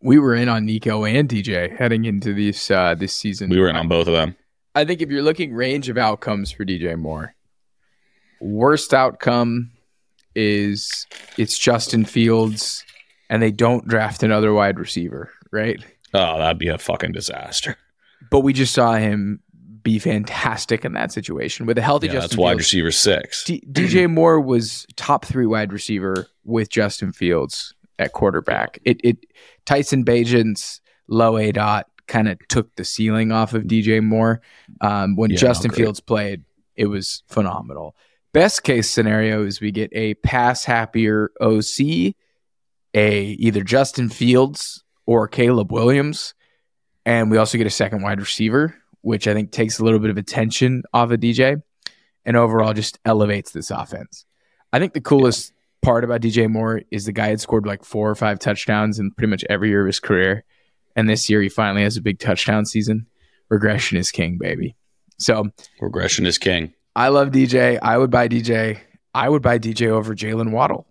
We 0.00 0.18
were 0.18 0.34
in 0.34 0.48
on 0.48 0.64
Nico 0.64 1.04
and 1.04 1.28
DJ 1.28 1.76
heading 1.76 2.04
into 2.04 2.34
this 2.34 2.70
uh, 2.70 2.94
this 2.94 3.14
season. 3.14 3.50
We 3.50 3.60
were 3.60 3.68
in 3.68 3.76
on 3.76 3.88
both 3.88 4.06
of 4.06 4.14
them. 4.14 4.36
I 4.74 4.84
think 4.84 5.00
if 5.00 5.10
you're 5.10 5.22
looking 5.22 5.54
range 5.54 5.88
of 5.88 5.98
outcomes 5.98 6.52
for 6.52 6.64
DJ 6.64 6.96
Moore, 6.96 7.34
worst 8.40 8.94
outcome 8.94 9.72
is 10.36 11.06
it's 11.36 11.58
Justin 11.58 12.04
Fields 12.04 12.84
and 13.30 13.42
they 13.42 13.50
don't 13.50 13.86
draft 13.86 14.22
another 14.22 14.52
wide 14.52 14.78
receiver, 14.78 15.30
right? 15.50 15.82
Oh, 16.14 16.38
that'd 16.38 16.58
be 16.58 16.68
a 16.68 16.78
fucking 16.78 17.12
disaster. 17.12 17.76
But 18.30 18.40
we 18.40 18.52
just 18.52 18.74
saw 18.74 18.94
him 18.94 19.40
be 19.82 19.98
fantastic 19.98 20.84
in 20.84 20.92
that 20.94 21.12
situation 21.12 21.64
with 21.66 21.78
a 21.78 21.82
healthy 21.82 22.06
Yeah, 22.08 22.14
Justin 22.14 22.28
that's 22.30 22.36
wide 22.38 22.50
Fields. 22.52 22.60
receiver 22.64 22.90
six. 22.90 23.44
D- 23.44 23.62
DJ 23.70 24.10
Moore 24.10 24.40
was 24.40 24.86
top 24.96 25.24
three 25.24 25.46
wide 25.46 25.72
receiver 25.72 26.26
with 26.44 26.68
Justin 26.68 27.12
Fields 27.12 27.74
at 27.98 28.12
quarterback. 28.12 28.78
It, 28.84 29.00
it 29.04 29.18
Tyson 29.66 30.04
Bagent's 30.04 30.80
low 31.08 31.34
aDOT 31.34 31.84
kind 32.06 32.28
of 32.28 32.38
took 32.48 32.74
the 32.76 32.84
ceiling 32.84 33.30
off 33.32 33.54
of 33.54 33.64
DJ 33.64 34.02
Moore. 34.02 34.40
Um, 34.80 35.14
when 35.16 35.30
Yeah, 35.30 35.36
Justin 35.36 35.70
great. 35.70 35.78
Fields 35.78 36.00
played, 36.00 36.42
it 36.76 36.86
was 36.86 37.22
phenomenal. 37.28 37.94
Best 38.32 38.62
case 38.62 38.90
scenario 38.90 39.44
is 39.44 39.60
we 39.60 39.70
get 39.70 39.90
a 39.94 40.14
pass 40.14 40.64
happier 40.64 41.30
OC, 41.40 42.14
a 42.98 43.22
either 43.38 43.62
Justin 43.62 44.08
Fields 44.08 44.82
or 45.06 45.28
Caleb 45.28 45.70
Williams, 45.70 46.34
and 47.06 47.30
we 47.30 47.36
also 47.36 47.56
get 47.56 47.66
a 47.66 47.70
second 47.70 48.02
wide 48.02 48.18
receiver, 48.18 48.74
which 49.02 49.28
I 49.28 49.34
think 49.34 49.52
takes 49.52 49.78
a 49.78 49.84
little 49.84 50.00
bit 50.00 50.10
of 50.10 50.18
attention 50.18 50.82
off 50.92 51.12
of 51.12 51.20
DJ 51.20 51.62
and 52.24 52.36
overall 52.36 52.74
just 52.74 52.98
elevates 53.04 53.52
this 53.52 53.70
offense. 53.70 54.24
I 54.72 54.80
think 54.80 54.94
the 54.94 55.00
coolest 55.00 55.52
part 55.80 56.02
about 56.02 56.20
DJ 56.20 56.50
Moore 56.50 56.82
is 56.90 57.06
the 57.06 57.12
guy 57.12 57.28
had 57.28 57.40
scored 57.40 57.66
like 57.66 57.84
four 57.84 58.10
or 58.10 58.16
five 58.16 58.40
touchdowns 58.40 58.98
in 58.98 59.12
pretty 59.12 59.30
much 59.30 59.44
every 59.48 59.68
year 59.68 59.82
of 59.82 59.86
his 59.86 60.00
career. 60.00 60.44
And 60.96 61.08
this 61.08 61.30
year 61.30 61.40
he 61.40 61.48
finally 61.48 61.84
has 61.84 61.96
a 61.96 62.02
big 62.02 62.18
touchdown 62.18 62.66
season. 62.66 63.06
Regression 63.48 63.96
is 63.96 64.10
king, 64.10 64.38
baby. 64.38 64.76
So 65.18 65.50
Regression 65.80 66.26
is 66.26 66.36
king. 66.36 66.74
I 66.96 67.08
love 67.08 67.30
DJ. 67.30 67.78
I 67.80 67.96
would 67.96 68.10
buy 68.10 68.26
DJ. 68.28 68.80
I 69.14 69.28
would 69.28 69.42
buy 69.42 69.60
DJ 69.60 69.86
over 69.86 70.16
Jaylen 70.16 70.50
Waddle. 70.50 70.88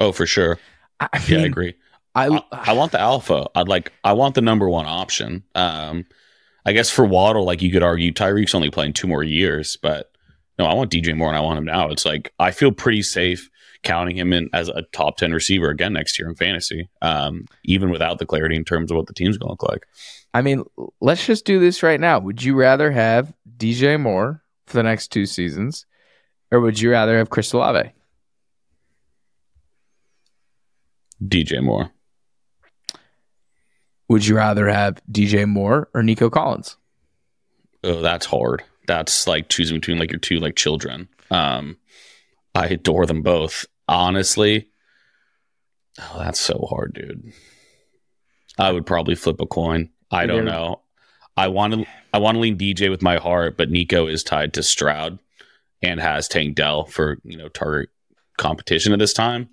Oh, 0.00 0.12
for 0.12 0.26
sure. 0.26 0.58
I 0.98 1.08
I 1.12 1.22
Yeah, 1.28 1.38
I 1.38 1.42
agree. 1.42 1.74
I, 2.14 2.28
I, 2.28 2.42
I 2.50 2.72
want 2.72 2.92
the 2.92 3.00
alpha. 3.00 3.48
I'd 3.54 3.68
like. 3.68 3.92
I 4.02 4.14
want 4.14 4.34
the 4.34 4.40
number 4.40 4.68
one 4.68 4.86
option. 4.86 5.44
Um, 5.54 6.06
I 6.66 6.72
guess 6.72 6.90
for 6.90 7.04
Waddle, 7.04 7.44
like 7.44 7.62
you 7.62 7.70
could 7.70 7.82
argue, 7.82 8.12
Tyreek's 8.12 8.54
only 8.54 8.70
playing 8.70 8.94
two 8.94 9.06
more 9.06 9.22
years, 9.22 9.76
but 9.80 10.10
no, 10.58 10.66
I 10.66 10.74
want 10.74 10.90
DJ 10.90 11.16
Moore 11.16 11.28
and 11.28 11.36
I 11.36 11.40
want 11.40 11.58
him 11.58 11.64
now. 11.64 11.88
It's 11.88 12.04
like 12.04 12.32
I 12.38 12.50
feel 12.50 12.72
pretty 12.72 13.02
safe 13.02 13.48
counting 13.82 14.16
him 14.16 14.32
in 14.32 14.50
as 14.52 14.68
a 14.68 14.82
top 14.92 15.16
ten 15.16 15.32
receiver 15.32 15.70
again 15.70 15.92
next 15.92 16.18
year 16.18 16.28
in 16.28 16.34
fantasy, 16.34 16.90
um, 17.00 17.46
even 17.64 17.90
without 17.90 18.18
the 18.18 18.26
clarity 18.26 18.56
in 18.56 18.64
terms 18.64 18.90
of 18.90 18.96
what 18.96 19.06
the 19.06 19.14
team's 19.14 19.38
going 19.38 19.48
to 19.48 19.52
look 19.52 19.62
like. 19.62 19.86
I 20.34 20.42
mean, 20.42 20.64
let's 21.00 21.26
just 21.26 21.44
do 21.44 21.58
this 21.58 21.82
right 21.82 22.00
now. 22.00 22.18
Would 22.18 22.42
you 22.42 22.54
rather 22.54 22.90
have 22.90 23.32
DJ 23.56 23.98
Moore 23.98 24.42
for 24.66 24.76
the 24.76 24.82
next 24.82 25.08
two 25.08 25.26
seasons, 25.26 25.86
or 26.50 26.60
would 26.60 26.80
you 26.80 26.90
rather 26.90 27.18
have 27.18 27.30
Chris 27.30 27.52
Olave? 27.52 27.92
DJ 31.22 31.62
Moore. 31.62 31.90
Would 34.08 34.26
you 34.26 34.36
rather 34.36 34.68
have 34.68 35.00
DJ 35.10 35.48
Moore 35.48 35.88
or 35.94 36.02
Nico 36.02 36.30
Collins? 36.30 36.76
Oh, 37.84 38.00
that's 38.02 38.26
hard. 38.26 38.62
That's 38.86 39.26
like 39.26 39.48
choosing 39.48 39.76
between 39.76 39.98
like 39.98 40.10
your 40.10 40.18
two 40.18 40.38
like 40.38 40.56
children. 40.56 41.08
Um, 41.30 41.76
I 42.54 42.66
adore 42.66 43.06
them 43.06 43.22
both. 43.22 43.66
Honestly, 43.86 44.68
oh, 46.00 46.18
that's 46.18 46.40
so 46.40 46.66
hard, 46.68 46.94
dude. 46.94 47.32
I 48.58 48.72
would 48.72 48.86
probably 48.86 49.14
flip 49.14 49.40
a 49.40 49.46
coin. 49.46 49.90
I 50.10 50.26
don't 50.26 50.44
know. 50.44 50.82
I 51.36 51.48
want 51.48 51.74
to. 51.74 51.86
I 52.12 52.18
want 52.18 52.34
to 52.34 52.40
lean 52.40 52.58
DJ 52.58 52.90
with 52.90 53.02
my 53.02 53.16
heart, 53.16 53.56
but 53.56 53.70
Nico 53.70 54.06
is 54.06 54.24
tied 54.24 54.54
to 54.54 54.62
Stroud 54.62 55.18
and 55.82 56.00
has 56.00 56.28
Tank 56.28 56.56
Dell 56.56 56.84
for 56.84 57.18
you 57.24 57.36
know 57.36 57.48
target 57.48 57.90
competition 58.38 58.92
at 58.92 58.98
this 58.98 59.12
time. 59.12 59.48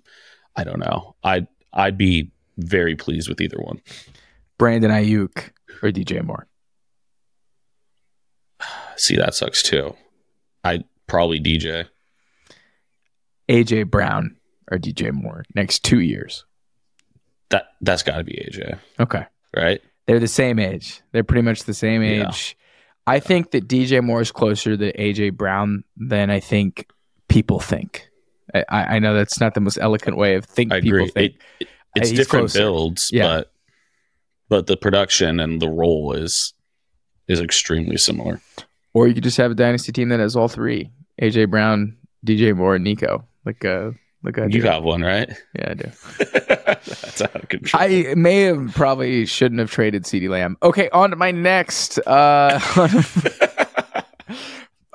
I 0.56 0.64
don't 0.64 0.80
know. 0.80 1.14
I'd 1.22 1.46
I'd 1.72 1.98
be 1.98 2.30
very 2.56 2.96
pleased 2.96 3.28
with 3.28 3.40
either 3.40 3.58
one. 3.58 3.80
Brandon 4.58 4.90
Aiyuk 4.90 5.50
or 5.82 5.90
DJ 5.90 6.24
Moore? 6.24 6.46
See, 8.96 9.16
that 9.16 9.34
sucks 9.34 9.62
too. 9.62 9.94
I 10.64 10.84
probably 11.06 11.40
DJ. 11.40 11.86
AJ 13.48 13.90
Brown 13.90 14.36
or 14.70 14.78
DJ 14.78 15.12
Moore 15.12 15.44
next 15.54 15.84
two 15.84 16.00
years. 16.00 16.44
That 17.50 17.68
that's 17.80 18.02
got 18.02 18.18
to 18.18 18.24
be 18.24 18.32
AJ, 18.32 18.78
Okay. 19.00 19.24
right? 19.56 19.80
They're 20.06 20.18
the 20.18 20.26
same 20.28 20.58
age. 20.58 21.00
They're 21.12 21.24
pretty 21.24 21.42
much 21.42 21.64
the 21.64 21.74
same 21.74 22.02
Yeah. 22.02 22.28
age. 22.28 22.56
I 23.06 23.20
think 23.20 23.52
that 23.52 23.68
DJ 23.68 24.02
Moore 24.02 24.20
is 24.20 24.32
closer 24.32 24.76
to 24.76 24.92
AJ 25.00 25.30
Brown 25.30 25.84
than 25.96 26.28
I 26.30 26.40
think 26.40 26.90
people 27.28 27.60
think. 27.60 28.07
I, 28.54 28.96
I 28.96 28.98
know 28.98 29.14
that's 29.14 29.40
not 29.40 29.54
the 29.54 29.60
most 29.60 29.78
eloquent 29.80 30.16
way 30.16 30.34
of 30.34 30.44
think 30.44 30.72
I 30.72 30.80
people 30.80 30.98
agree. 31.00 31.08
think. 31.10 31.34
It, 31.34 31.42
it- 31.60 31.68
it's 31.96 32.10
he's 32.10 32.18
different 32.18 32.44
closer. 32.44 32.58
builds, 32.60 33.10
Yeah. 33.12 33.24
but 33.26 33.52
but 34.48 34.66
the 34.66 34.76
production 34.76 35.40
and 35.40 35.60
the 35.60 35.68
role 35.70 36.12
is 36.12 36.52
is 37.28 37.40
extremely 37.40 37.96
similar. 37.96 38.40
Or 38.94 39.08
you 39.08 39.14
could 39.14 39.24
just 39.24 39.36
have 39.38 39.50
a 39.50 39.54
dynasty 39.54 39.90
team 39.92 40.10
that 40.10 40.20
has 40.20 40.36
all 40.36 40.48
three: 40.48 40.90
AJ 41.20 41.50
Brown, 41.50 41.96
DJ 42.26 42.54
Moore, 42.54 42.74
and 42.76 42.84
Nico. 42.84 43.26
Like 43.46 43.64
uh, 43.64 43.92
like 44.22 44.38
I 44.38 44.44
You 44.44 44.60
do. 44.60 44.68
have 44.68 44.84
one, 44.84 45.02
right? 45.02 45.28
yeah, 45.58 45.70
I 45.70 45.74
do. 45.74 45.90
That's 46.18 47.22
out 47.22 47.34
of 47.34 47.48
control. 47.48 47.82
I 47.82 48.14
may 48.14 48.42
have 48.42 48.72
probably 48.74 49.24
shouldn't 49.26 49.58
have 49.60 49.70
traded 49.70 50.04
CeeDee 50.04 50.28
Lamb. 50.28 50.56
Okay, 50.62 50.88
on 50.90 51.10
to 51.10 51.16
my 51.16 51.30
next. 51.32 51.98
Uh, 52.00 52.60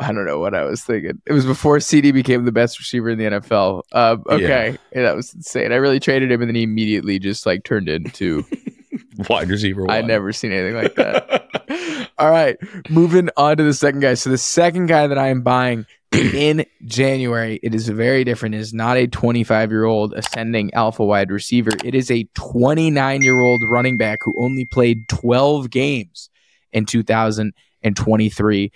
I 0.03 0.11
don't 0.11 0.25
know 0.25 0.39
what 0.39 0.53
I 0.53 0.63
was 0.63 0.83
thinking. 0.83 1.21
It 1.25 1.33
was 1.33 1.45
before 1.45 1.77
CeeDee 1.77 2.13
became 2.13 2.45
the 2.45 2.51
best 2.51 2.79
receiver 2.79 3.09
in 3.09 3.17
the 3.17 3.25
NFL. 3.25 3.83
Uh, 3.91 4.17
okay, 4.27 4.77
Yeah, 4.93 5.03
that 5.03 5.15
was 5.15 5.33
insane. 5.33 5.71
I 5.71 5.75
really 5.75 5.99
traded 5.99 6.31
him, 6.31 6.41
and 6.41 6.49
then 6.49 6.55
he 6.55 6.63
immediately 6.63 7.19
just 7.19 7.45
like 7.45 7.63
turned 7.63 7.89
into. 7.89 8.45
Wide 9.29 9.49
receiver. 9.49 9.89
I'd 9.89 10.01
one. 10.01 10.07
never 10.07 10.33
seen 10.33 10.51
anything 10.51 10.75
like 10.75 10.95
that. 10.95 12.09
All 12.17 12.29
right, 12.29 12.57
moving 12.89 13.29
on 13.37 13.57
to 13.57 13.63
the 13.63 13.73
second 13.73 14.01
guy. 14.01 14.15
So 14.15 14.29
the 14.29 14.37
second 14.37 14.87
guy 14.87 15.07
that 15.07 15.17
I 15.17 15.27
am 15.27 15.41
buying 15.41 15.85
in 16.11 16.65
January, 16.85 17.59
it 17.63 17.73
is 17.73 17.87
very 17.89 18.23
different. 18.23 18.55
It 18.55 18.59
is 18.59 18.73
not 18.73 18.97
a 18.97 19.07
25 19.07 19.71
year 19.71 19.85
old 19.85 20.13
ascending 20.13 20.73
alpha 20.73 21.03
wide 21.03 21.31
receiver. 21.31 21.71
It 21.83 21.95
is 21.95 22.11
a 22.11 22.23
29 22.35 23.21
year 23.21 23.39
old 23.41 23.63
running 23.67 23.97
back 23.97 24.19
who 24.23 24.35
only 24.37 24.65
played 24.65 25.07
12 25.09 25.69
games 25.69 26.29
in 26.71 26.85
2023. 26.85 28.71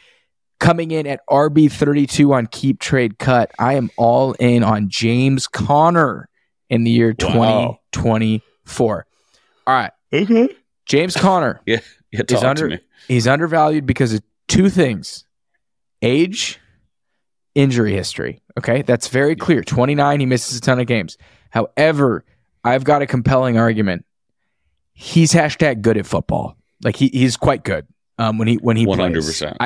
Coming 0.60 0.91
in 0.91 1.06
at 1.06 1.20
RB 1.30 1.72
32 1.72 2.34
on 2.34 2.48
keep 2.48 2.80
trade 2.80 3.20
cut, 3.20 3.52
I 3.60 3.74
am 3.76 3.89
all 3.96 4.34
in 4.34 4.63
on 4.63 4.89
James 4.89 5.48
Conner 5.48 6.30
in 6.70 6.84
the 6.84 6.89
year 6.91 7.10
Wow. 7.22 7.80
2024. 7.93 9.06
All 9.67 9.74
right, 9.74 9.91
okay. 10.13 10.50
James 10.86 11.15
Conner. 11.15 11.62
Yeah, 12.10 12.24
talk 12.24 12.43
under- 12.46 12.70
to 12.70 12.76
me. 12.78 12.82
He's 13.10 13.28
undervalued 13.28 13.86
because 13.86 14.13
of 14.13 14.22
two 14.48 14.70
things 14.70 15.26
age, 16.02 16.58
injury 17.54 17.91
history. 17.93 18.41
Okay. 18.58 18.82
That's 18.82 19.10
very 19.10 19.36
clear. 19.36 19.62
29, 19.62 20.22
he 20.22 20.26
misses 20.26 20.58
a 20.58 20.62
ton 20.62 20.80
of 20.80 20.88
games. 20.88 21.17
However, 21.50 22.24
I've 22.63 22.86
got 22.86 23.02
a 23.02 23.06
compelling 23.08 23.58
argument. 23.58 24.06
He's 24.93 25.34
hashtag 25.34 25.82
good 25.82 25.98
at 25.98 26.06
football. 26.06 26.56
Like 26.82 26.96
he, 26.96 27.10
he's 27.10 27.36
quite 27.36 27.63
good. 27.65 27.86
Um, 28.17 28.38
when 28.38 28.48
he 28.48 28.56
when 28.56 28.78
he 28.78 28.86
One 28.86 28.98
plays. 28.98 29.06
hundred 29.06 29.26
percent. 29.26 29.58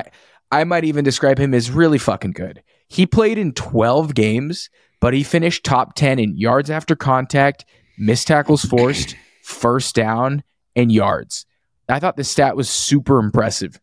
I 0.52 0.64
might 0.64 0.84
even 0.84 1.04
describe 1.04 1.40
him 1.40 1.54
as 1.54 1.72
really 1.72 1.98
fucking 1.98 2.32
good. 2.32 2.62
He 2.88 3.06
played 3.06 3.38
in 3.38 3.54
12 3.54 4.14
games, 4.14 4.70
but 5.00 5.14
he 5.14 5.24
finished 5.24 5.64
top 5.64 5.96
10 5.96 6.20
in 6.20 6.38
yards 6.38 6.70
after 6.70 6.96
contact, 6.96 7.66
missed 7.98 8.28
tackles 8.28 8.66
forced, 8.66 9.16
first 9.44 9.96
down, 9.96 10.44
and 10.76 10.92
yards. 10.92 11.46
I 11.88 12.00
thought 12.00 12.18
the 12.18 12.24
stat 12.24 12.56
was 12.56 12.70
super 12.70 13.20
impressive. 13.20 13.80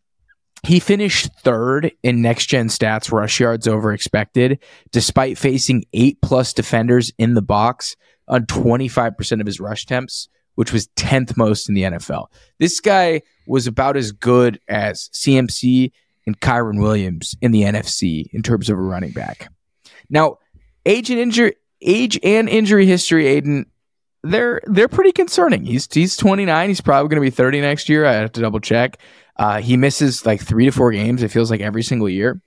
He 0.63 0.79
finished 0.79 1.29
third 1.39 1.91
in 2.03 2.21
next 2.21 2.47
gen 2.47 2.67
stats, 2.67 3.11
rush 3.11 3.39
yards 3.39 3.67
over 3.67 3.93
expected, 3.93 4.59
despite 4.91 5.37
facing 5.37 5.85
eight 5.93 6.21
plus 6.21 6.53
defenders 6.53 7.11
in 7.17 7.33
the 7.33 7.41
box 7.41 7.95
on 8.27 8.45
25% 8.45 9.39
of 9.39 9.47
his 9.47 9.59
rush 9.59 9.83
attempts, 9.83 10.27
which 10.55 10.73
was 10.73 10.89
10th 10.97 11.37
most 11.37 11.69
in 11.69 11.75
the 11.75 11.83
NFL. 11.83 12.27
This 12.59 12.79
guy 12.79 13.21
was 13.47 13.67
about 13.67 13.95
as 13.95 14.11
good 14.11 14.59
as 14.67 15.09
CMC 15.13 15.91
and 16.29 16.39
Kyren 16.39 16.79
Williams 16.79 17.35
in 17.41 17.51
the 17.51 17.63
NFC 17.63 18.29
in 18.31 18.43
terms 18.43 18.69
of 18.69 18.77
a 18.77 18.81
running 18.81 19.11
back. 19.11 19.51
Now, 20.09 20.37
age 20.85 21.09
and 21.09 21.19
injury, 21.19 21.55
age 21.81 22.19
and 22.23 22.47
injury 22.47 22.85
history, 22.85 23.27
Aidan, 23.27 23.65
they're 24.23 24.61
they're 24.65 24.87
pretty 24.87 25.11
concerning. 25.11 25.65
He's 25.65 25.91
he's 25.91 26.15
29. 26.17 26.69
He's 26.69 26.81
probably 26.81 27.09
going 27.09 27.21
to 27.21 27.25
be 27.25 27.35
30 27.35 27.61
next 27.61 27.89
year. 27.89 28.05
I 28.05 28.13
have 28.13 28.31
to 28.33 28.41
double 28.41 28.59
check. 28.59 28.99
Uh, 29.37 29.61
he 29.61 29.77
misses 29.77 30.25
like 30.25 30.41
three 30.41 30.65
to 30.65 30.71
four 30.71 30.91
games. 30.91 31.23
It 31.23 31.31
feels 31.31 31.49
like 31.49 31.61
every 31.61 31.83
single 31.83 32.09
year. 32.09 32.41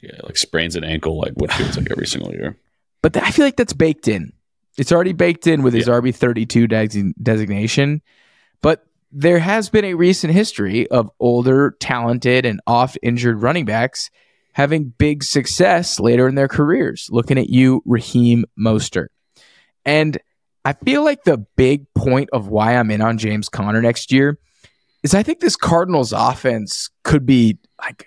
Yeah, 0.00 0.18
like 0.22 0.36
sprains 0.36 0.76
an 0.76 0.84
ankle, 0.84 1.18
like 1.18 1.32
what 1.34 1.52
feels 1.52 1.76
like 1.76 1.90
every 1.90 2.06
single 2.06 2.32
year. 2.32 2.58
But 3.02 3.14
th- 3.14 3.24
I 3.24 3.30
feel 3.30 3.44
like 3.44 3.56
that's 3.56 3.72
baked 3.72 4.08
in. 4.08 4.32
It's 4.76 4.92
already 4.92 5.12
baked 5.12 5.46
in 5.46 5.62
with 5.62 5.74
his 5.74 5.86
RB 5.86 6.14
32 6.14 6.66
des- 6.66 7.12
designation. 7.22 8.02
But 8.62 8.86
there 9.12 9.38
has 9.38 9.68
been 9.68 9.84
a 9.84 9.94
recent 9.94 10.32
history 10.32 10.88
of 10.88 11.10
older, 11.20 11.76
talented, 11.78 12.46
and 12.46 12.60
oft 12.66 12.98
injured 13.02 13.42
running 13.42 13.66
backs 13.66 14.10
having 14.52 14.92
big 14.98 15.22
success 15.22 16.00
later 16.00 16.28
in 16.28 16.34
their 16.34 16.48
careers. 16.48 17.08
Looking 17.10 17.38
at 17.38 17.48
you, 17.48 17.82
Raheem 17.84 18.44
Mostert. 18.58 19.08
And 19.84 20.18
I 20.64 20.72
feel 20.72 21.04
like 21.04 21.24
the 21.24 21.38
big 21.56 21.92
point 21.94 22.30
of 22.32 22.48
why 22.48 22.76
I'm 22.76 22.90
in 22.90 23.00
on 23.00 23.18
James 23.18 23.48
Conner 23.48 23.82
next 23.82 24.12
year 24.12 24.38
is 25.02 25.14
I 25.14 25.22
think 25.22 25.40
this 25.40 25.56
Cardinals 25.56 26.12
offense 26.12 26.90
could 27.02 27.26
be 27.26 27.58
like 27.80 28.06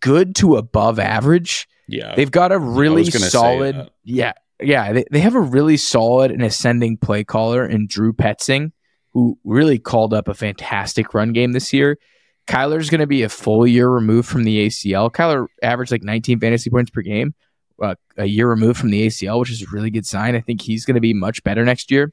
good 0.00 0.34
to 0.36 0.56
above 0.56 0.98
average. 0.98 1.68
Yeah. 1.88 2.14
They've 2.14 2.30
got 2.30 2.52
a 2.52 2.58
really 2.58 3.04
solid, 3.04 3.90
yeah, 4.04 4.32
yeah. 4.60 4.92
They, 4.92 5.04
they 5.10 5.20
have 5.20 5.34
a 5.34 5.40
really 5.40 5.76
solid 5.76 6.30
and 6.30 6.42
ascending 6.42 6.98
play 6.98 7.24
caller 7.24 7.66
in 7.66 7.86
Drew 7.88 8.12
Petzing, 8.12 8.72
who 9.14 9.38
really 9.44 9.78
called 9.78 10.12
up 10.12 10.28
a 10.28 10.34
fantastic 10.34 11.14
run 11.14 11.32
game 11.32 11.52
this 11.52 11.72
year. 11.72 11.98
Kyler's 12.46 12.90
going 12.90 13.00
to 13.00 13.06
be 13.06 13.22
a 13.22 13.28
full 13.30 13.66
year 13.66 13.88
removed 13.88 14.28
from 14.28 14.44
the 14.44 14.66
ACL. 14.66 15.10
Kyler 15.10 15.46
averaged 15.62 15.92
like 15.92 16.02
19 16.02 16.40
fantasy 16.40 16.68
points 16.68 16.90
per 16.90 17.00
game, 17.00 17.34
uh, 17.82 17.94
a 18.18 18.26
year 18.26 18.48
removed 18.48 18.78
from 18.78 18.90
the 18.90 19.06
ACL, 19.06 19.40
which 19.40 19.50
is 19.50 19.62
a 19.62 19.66
really 19.72 19.90
good 19.90 20.04
sign. 20.04 20.34
I 20.36 20.40
think 20.40 20.60
he's 20.60 20.84
going 20.84 20.96
to 20.96 21.00
be 21.00 21.14
much 21.14 21.42
better 21.42 21.64
next 21.64 21.90
year. 21.90 22.12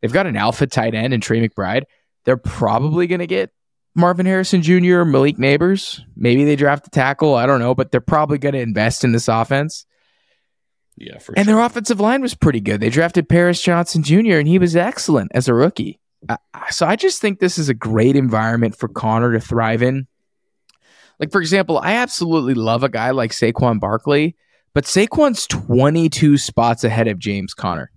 They've 0.00 0.12
got 0.12 0.26
an 0.26 0.36
alpha 0.36 0.66
tight 0.66 0.94
end 0.96 1.14
in 1.14 1.20
Trey 1.20 1.46
McBride. 1.46 1.84
They're 2.24 2.36
probably 2.36 3.06
going 3.06 3.20
to 3.20 3.26
get 3.28 3.50
Marvin 3.94 4.26
Harrison 4.26 4.62
Jr., 4.62 5.04
Malik 5.04 5.36
Nabers. 5.36 6.00
Maybe 6.16 6.44
they 6.44 6.56
draft 6.56 6.88
a 6.88 6.90
tackle. 6.90 7.34
I 7.36 7.46
don't 7.46 7.60
know, 7.60 7.74
but 7.74 7.92
they're 7.92 8.00
probably 8.00 8.38
going 8.38 8.54
to 8.54 8.60
invest 8.60 9.04
in 9.04 9.12
this 9.12 9.28
offense. 9.28 9.86
Yeah, 10.96 11.18
for 11.18 11.34
And 11.36 11.46
sure. 11.46 11.54
their 11.54 11.64
offensive 11.64 12.00
line 12.00 12.20
was 12.20 12.34
pretty 12.34 12.60
good. 12.60 12.80
They 12.80 12.90
drafted 12.90 13.28
Paris 13.28 13.62
Johnson 13.62 14.02
Jr., 14.02 14.38
and 14.38 14.48
he 14.48 14.58
was 14.58 14.74
excellent 14.74 15.30
as 15.34 15.46
a 15.46 15.54
rookie. 15.54 16.00
Uh, 16.28 16.36
so 16.70 16.86
I 16.86 16.96
just 16.96 17.20
think 17.20 17.38
this 17.40 17.58
is 17.58 17.68
a 17.68 17.74
great 17.74 18.16
environment 18.16 18.76
for 18.76 18.88
Conner 18.88 19.32
to 19.32 19.40
thrive 19.40 19.82
in. 19.82 20.06
Like, 21.18 21.32
for 21.32 21.40
example, 21.40 21.78
I 21.78 21.94
absolutely 21.94 22.54
love 22.54 22.82
a 22.82 22.88
guy 22.88 23.10
like 23.10 23.32
Saquon 23.32 23.78
Barkley, 23.80 24.36
but 24.74 24.84
Saquon's 24.84 25.46
22 25.46 26.38
spots 26.38 26.84
ahead 26.84 27.08
of 27.08 27.18
James 27.18 27.54
Conner 27.54 27.90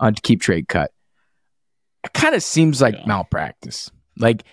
on 0.00 0.14
keep 0.14 0.40
trade 0.40 0.68
cut. 0.68 0.90
It 2.04 2.12
kind 2.12 2.34
of 2.34 2.42
seems 2.42 2.80
like 2.80 2.94
Yeah. 2.94 3.06
malpractice. 3.06 3.90
Like, 4.18 4.44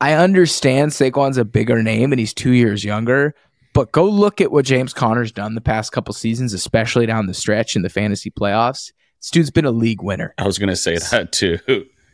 I 0.00 0.14
understand 0.14 0.92
Saquon's 0.92 1.38
a 1.38 1.44
bigger 1.44 1.82
name 1.82 2.12
and 2.12 2.18
he's 2.20 2.34
two 2.34 2.52
years 2.52 2.84
younger, 2.84 3.34
but 3.72 3.92
go 3.92 4.04
look 4.08 4.40
at 4.40 4.52
what 4.52 4.64
James 4.64 4.92
Conner's 4.92 5.32
done 5.32 5.54
the 5.54 5.60
past 5.60 5.92
couple 5.92 6.12
seasons, 6.14 6.52
especially 6.52 7.06
down 7.06 7.26
the 7.26 7.34
stretch 7.34 7.76
in 7.76 7.82
the 7.82 7.88
fantasy 7.88 8.30
playoffs. 8.30 8.92
This 9.24 9.30
dude's 9.30 9.50
been 9.50 9.64
a 9.64 9.70
league 9.70 10.02
winner. 10.02 10.34
I 10.36 10.44
was 10.46 10.58
gonna 10.58 10.76
say 10.76 10.98
that 10.98 11.32
too. 11.32 11.58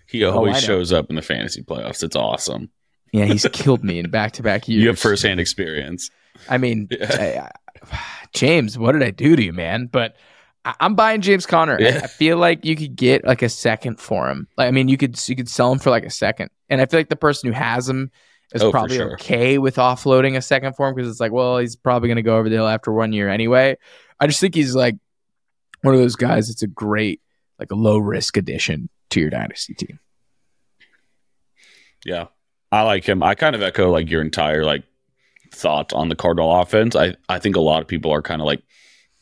He 0.07 0.25
Oh, 0.25 0.31
always 0.31 0.55
know. 0.55 0.61
shows 0.61 0.93
up 0.93 1.11
in 1.11 1.17
the 1.17 1.23
fantasy 1.23 1.61
playoffs. 1.61 2.05
It's 2.05 2.15
awesome. 2.15 2.71
Yeah, 3.13 3.25
he's 3.25 3.45
killed 3.53 3.83
me 3.83 3.99
in 3.99 4.09
back 4.11 4.31
to 4.35 4.43
back 4.45 4.69
years. 4.69 4.81
You 4.83 4.89
have 4.89 4.99
firsthand 4.99 5.41
experience. 5.41 6.09
I 6.49 6.59
mean, 6.59 6.87
Yeah. 6.89 7.49
I- 7.83 7.91
I- 7.93 7.99
James, 8.33 8.79
what 8.79 8.93
did 8.93 9.03
I 9.03 9.11
do 9.11 9.35
to 9.35 9.43
you, 9.43 9.53
man? 9.53 9.87
But 9.87 10.15
I- 10.65 10.75
I'm 10.79 10.95
buying 10.95 11.21
James 11.21 11.47
Conner. 11.47 11.79
I- 11.81 11.83
Yeah. 11.83 12.01
I 12.05 12.07
feel 12.07 12.37
like 12.39 12.65
you 12.65 12.77
could 12.77 12.95
get 12.95 13.25
like 13.27 13.43
a 13.43 13.49
second 13.49 13.99
for 14.01 14.29
him. 14.29 14.47
Like, 14.57 14.69
I 14.69 14.71
mean, 14.71 14.87
you 14.87 14.97
could 14.97 15.19
you 15.29 15.35
could 15.35 15.49
sell 15.49 15.73
him 15.73 15.81
for 15.81 15.91
like 15.91 16.05
a 16.05 16.11
second, 16.11 16.51
and 16.69 16.81
I 16.81 16.87
feel 16.87 17.01
like 17.01 17.09
the 17.09 17.17
person 17.17 17.49
who 17.49 17.55
has 17.59 17.89
him 17.89 18.13
is 18.55 18.63
Oh, 18.63 18.71
probably 18.71 18.97
sure. 18.99 19.15
okay 19.15 19.59
with 19.59 19.77
offloading 19.77 20.37
a 20.37 20.43
second 20.43 20.75
for 20.77 20.89
him 20.89 20.95
because 20.95 21.11
it's 21.11 21.19
like, 21.21 21.33
well, 21.33 21.59
he's 21.59 21.75
probably 21.75 22.09
going 22.09 22.17
to 22.17 22.23
go 22.23 22.37
over 22.37 22.49
the 22.49 22.55
hill 22.57 22.69
after 22.69 22.93
one 22.93 23.13
year 23.13 23.29
anyway. 23.29 23.77
I 24.21 24.27
just 24.29 24.41
think 24.41 24.55
he's 24.55 24.75
like 24.77 24.95
one 25.83 25.95
of 25.95 26.01
those 26.01 26.17
guys. 26.17 26.49
that's 26.49 26.63
a 26.63 26.67
great 26.67 27.21
like 27.59 27.71
a 27.71 27.77
low 27.77 27.99
risk 27.99 28.37
addition 28.37 28.89
to 29.11 29.21
your 29.21 29.31
dynasty 29.31 29.75
team. 29.75 29.99
Yeah. 32.05 32.27
I 32.73 32.83
like 32.83 33.05
him. 33.05 33.23
I 33.23 33.35
kind 33.35 33.55
of 33.55 33.63
echo 33.63 33.91
like 33.91 34.11
your 34.11 34.23
entire 34.23 34.65
like 34.65 34.85
thought 35.53 35.93
on 35.93 36.09
the 36.09 36.17
Cardinal 36.17 36.61
offense. 36.61 36.97
I, 36.97 37.17
I 37.29 37.39
think 37.39 37.57
a 37.57 37.61
lot 37.61 37.83
of 37.83 37.89
people 37.89 38.13
are 38.13 38.23
kind 38.23 38.41
of 38.41 38.47
like 38.47 38.63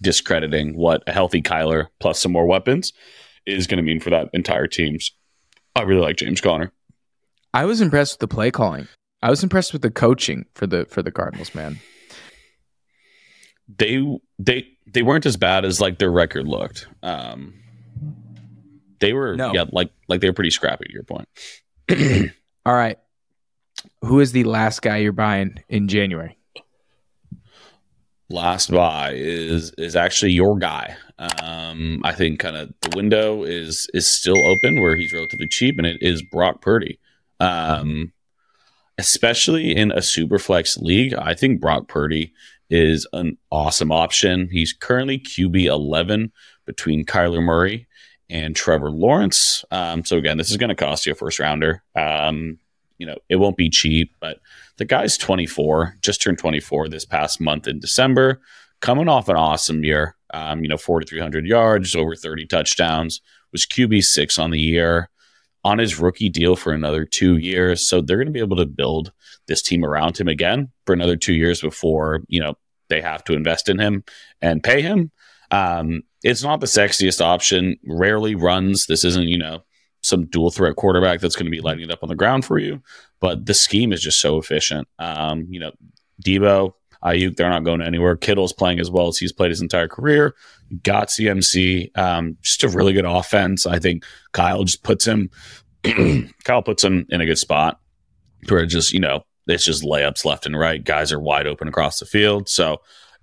discrediting 0.01 0.77
what 0.77 1.03
a 1.07 1.13
healthy 1.13 1.43
Kyler 1.43 1.89
plus 1.99 2.21
some 2.21 2.33
more 2.33 2.47
weapons 2.47 2.93
is 3.47 3.67
going 3.67 3.79
to 3.79 3.83
mean 3.83 4.01
for 4.01 4.11
that 4.11 4.29
entire 4.33 4.67
team's. 4.67 5.11
I 5.75 5.83
really 5.83 6.03
like 6.03 6.17
James 6.17 6.41
Conner. 6.41 6.73
I 7.55 7.65
was 7.65 7.81
impressed 7.81 8.15
with 8.15 8.21
the 8.29 8.35
play 8.35 8.51
calling. 8.51 8.89
I 9.23 9.31
was 9.31 9.43
impressed 9.43 9.73
with 9.73 9.83
the 9.83 9.91
coaching 9.91 10.45
for 10.55 10.67
the 10.67 10.85
for 10.85 11.03
the 11.03 11.11
Cardinals, 11.11 11.55
man. 11.55 11.81
They 13.77 14.05
they 14.39 14.67
they 14.87 15.03
weren't 15.03 15.27
as 15.27 15.37
bad 15.37 15.65
as 15.65 15.81
like 15.81 15.99
their 15.99 16.11
record 16.11 16.47
looked. 16.47 16.87
Um 17.03 17.55
they 19.01 19.13
were 19.13 19.37
No. 19.37 19.53
yeah, 19.55 19.65
like 19.73 19.91
like 20.09 20.21
they 20.21 20.29
were 20.29 20.35
pretty 20.35 20.51
scrappy 20.51 20.87
to 20.87 20.93
your 20.93 21.05
point. 21.05 21.29
All 22.67 22.75
right. 22.75 22.99
Who 24.03 24.21
is 24.21 24.33
the 24.33 24.45
last 24.45 24.83
guy 24.83 24.97
you're 24.99 25.13
buying 25.13 25.63
in 25.69 25.89
January? 25.89 26.37
last 28.31 28.71
buy 28.71 29.13
is 29.15 29.73
is 29.79 29.97
actually 29.97 30.33
your 30.33 30.59
guy. 30.59 30.97
Um, 31.19 32.01
I 32.05 32.13
think 32.13 32.39
kind 32.41 32.57
of 32.57 32.73
the 32.83 32.97
window 32.97 33.43
is 33.43 33.89
is 33.95 34.07
still 34.09 34.47
open 34.47 34.81
where 34.81 34.97
he's 34.97 35.13
relatively 35.13 35.49
cheap, 35.49 35.79
and 35.79 35.87
it 35.87 35.99
is 36.01 36.23
Brock 36.23 36.61
Purdy. 36.61 36.99
Um, 37.41 38.13
especially 38.99 39.75
in 39.77 39.93
a 39.93 40.03
super 40.03 40.39
flex 40.39 40.77
league, 40.77 41.15
I 41.15 41.35
think 41.35 41.61
Brock 41.61 41.89
Purdy 41.89 42.33
is 42.71 43.07
an 43.13 43.39
awesome 43.51 43.93
option. 43.93 44.49
He's 44.51 44.73
currently 44.73 45.19
QB 45.19 45.65
eleven 45.65 46.33
between 46.67 47.07
Kyler 47.07 47.43
Murray 47.43 47.87
and 48.31 48.55
Trevor 48.55 48.91
Lawrence. 48.91 49.65
Um, 49.71 50.05
so 50.05 50.17
again, 50.17 50.37
this 50.37 50.51
is 50.51 50.57
going 50.57 50.69
to 50.69 50.75
cost 50.75 51.07
you 51.07 51.13
a 51.13 51.15
first 51.15 51.39
rounder. 51.39 51.83
Um, 51.95 52.59
you 52.99 53.07
know, 53.07 53.17
it 53.29 53.37
won't 53.37 53.57
be 53.57 53.71
cheap, 53.71 54.15
but 54.21 54.41
the 54.77 54.85
guy's 54.85 55.17
24, 55.17 55.97
just 56.03 56.21
turned 56.21 56.39
24 56.39 56.89
this 56.89 57.05
past 57.05 57.41
month 57.41 57.67
in 57.69 57.79
December, 57.81 58.41
coming 58.81 59.09
off 59.09 59.29
an 59.29 59.37
awesome 59.37 59.85
year. 59.85 60.17
Um, 60.35 60.63
you 60.63 60.69
know, 60.69 60.77
4,300 60.77 61.47
yards, 61.47 61.97
over 61.97 62.15
30 62.15 62.47
touchdowns, 62.47 63.23
was 63.51 63.65
QB 63.65 64.05
six 64.05 64.39
on 64.39 64.51
the 64.51 64.61
year, 64.61 65.09
on 65.65 65.79
his 65.79 65.99
rookie 65.99 66.29
deal 66.29 66.57
for 66.57 66.73
another 66.73 67.05
two 67.05 67.37
years. 67.37 67.87
So 67.87 68.01
they're 68.01 68.17
going 68.17 68.27
to 68.27 68.33
be 68.33 68.41
able 68.41 68.57
to 68.57 68.67
build 68.67 69.13
this 69.47 69.63
team 69.63 69.85
around 69.85 70.19
him 70.19 70.29
again 70.29 70.71
for 70.87 70.93
another 70.93 71.17
two 71.17 71.35
years 71.35 71.61
before 71.61 72.21
you 72.29 72.41
know 72.41 72.55
they 72.89 73.01
have 73.01 73.25
to 73.25 73.35
invest 73.35 73.69
in 73.69 73.79
him 73.79 74.05
and 74.41 74.63
pay 74.63 74.81
him. 74.83 75.11
Um, 75.51 76.03
it's 76.23 76.43
not 76.43 76.61
the 76.61 76.67
sexiest 76.67 77.21
option. 77.21 77.77
Rarely 77.87 78.35
runs. 78.35 78.87
This 78.87 79.05
isn't 79.05 79.29
you 79.29 79.39
know 79.39 79.63
some 80.03 80.27
dual 80.27 80.51
threat 80.51 80.77
quarterback 80.77 81.21
that's 81.21 81.35
going 81.35 81.47
to 81.47 81.51
be 81.51 81.61
lighting 81.61 81.85
it 81.85 81.91
up 81.91 82.05
on 82.05 82.09
the 82.09 82.15
ground 82.15 82.45
for 82.45 82.59
you 82.59 82.81
but 83.21 83.47
the 83.47 83.55
scheme 83.55 83.93
is 83.93 84.01
just 84.01 84.21
so 84.21 84.39
efficient. 84.39 84.89
Um, 84.99 85.47
you 85.49 85.61
know, 85.61 85.73
Debo, 86.25 86.73
Aiyuk, 87.05 87.37
they're 87.37 87.51
not 87.51 87.65
going 87.65 87.83
anywhere. 87.83 88.17
Kittle's 88.17 88.53
playing 88.53 88.81
as 88.81 88.91
well 88.91 89.09
as 89.09 89.19
he's 89.19 89.33
played 89.33 89.51
his 89.51 89.61
entire 89.61 89.89
career. 89.89 90.35
Got 90.83 91.09
CMC, 91.09 91.97
um, 91.97 92.37
just 92.43 92.65
a 92.65 92.69
really 92.69 92.93
good 92.93 93.05
offense. 93.05 93.67
I 93.67 93.79
think 93.79 94.05
Kyle 94.33 94.65
just 94.65 94.83
puts 94.83 95.07
him, 95.07 95.31
Kyle 96.45 96.63
puts 96.63 96.85
him 96.85 97.07
in 97.11 97.21
a 97.21 97.27
good 97.27 97.39
spot 97.39 97.81
where 98.49 98.67
just, 98.67 98.93
you 98.93 99.01
know, 99.01 99.25
it's 99.47 99.65
just 99.65 99.85
layups 99.85 100.25
left 100.25 100.47
and 100.47 100.59
right. 100.59 100.83
Guys 100.83 101.13
are 101.13 101.21
wide 101.21 101.47
open 101.47 101.69
across 101.69 102.01
the 102.01 102.07
field. 102.07 102.49
So, 102.49 102.79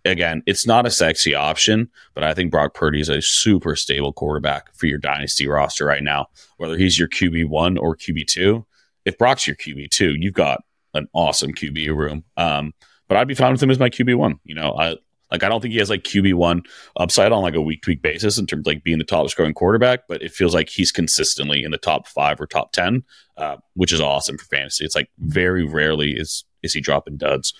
again, 0.06 0.42
it's 0.46 0.66
not 0.66 0.86
a 0.88 0.92
sexy 0.92 1.36
option, 1.36 1.90
but 2.14 2.24
I 2.24 2.34
think 2.34 2.52
Brock 2.52 2.74
Purdy 2.74 3.00
is 3.00 3.10
a 3.10 3.22
super 3.22 3.76
stable 3.76 4.14
quarterback 4.14 4.76
for 4.76 4.88
your 4.88 4.98
dynasty 4.98 5.48
roster 5.48 5.86
right 5.86 6.04
now, 6.04 6.28
whether 6.58 6.78
he's 6.78 6.98
your 6.98 7.08
QB1 7.08 7.80
or 7.80 7.96
QB2 7.96 8.66
if 9.06 9.18
Brock's 9.18 9.48
your 9.48 9.56
QB 9.56 9.92
two, 9.92 10.16
you've 10.20 10.34
got 10.34 10.64
an 10.94 11.08
awesome 11.14 11.54
QB 11.54 11.96
room. 11.96 12.24
Um, 12.36 12.74
but 13.08 13.18
I'd 13.18 13.28
be 13.28 13.36
fine 13.36 13.52
with 13.52 13.63
him 13.63 13.72
as 13.72 13.80
my 13.80 13.89
QB 13.89 14.15
one. 14.15 14.39
You 14.44 14.56
know, 14.56 14.74
I 14.78 14.96
like 15.32 15.44
I 15.44 15.50
don't 15.50 15.62
think 15.62 15.74
he 15.74 15.80
has 15.80 15.89
like 15.89 16.04
QB 16.04 16.36
one 16.36 16.63
upside 16.98 17.32
on 17.32 17.41
like 17.41 17.56
a 17.56 17.62
week 17.62 17.82
to 17.84 17.91
week 17.91 18.02
basis 18.02 18.38
in 18.38 18.46
terms 18.46 18.62
of 18.62 18.68
like 18.68 18.84
being 18.84 19.00
the 19.00 19.04
top 19.04 19.30
scoring 19.30 19.54
quarterback, 19.54 20.08
but 20.08 20.22
it 20.22 20.32
feels 20.32 20.54
like 20.54 20.70
he's 20.70 20.91
consistently 20.91 21.63
in 21.63 21.72
the 21.72 21.78
top 21.78 22.08
five 22.08 22.39
or 22.39 22.48
top 22.48 22.72
ten, 22.72 23.04
uh, 23.38 23.58
which 23.74 23.91
is 23.91 24.02
awesome 24.02 24.38
for 24.38 24.46
fantasy. 24.46 24.86
It's 24.86 24.96
like 24.96 25.10
very 25.20 25.65
rarely 25.65 26.12
is 26.12 26.46
is 26.62 26.74
he 26.74 26.82
dropping 26.82 27.18
duds. 27.18 27.54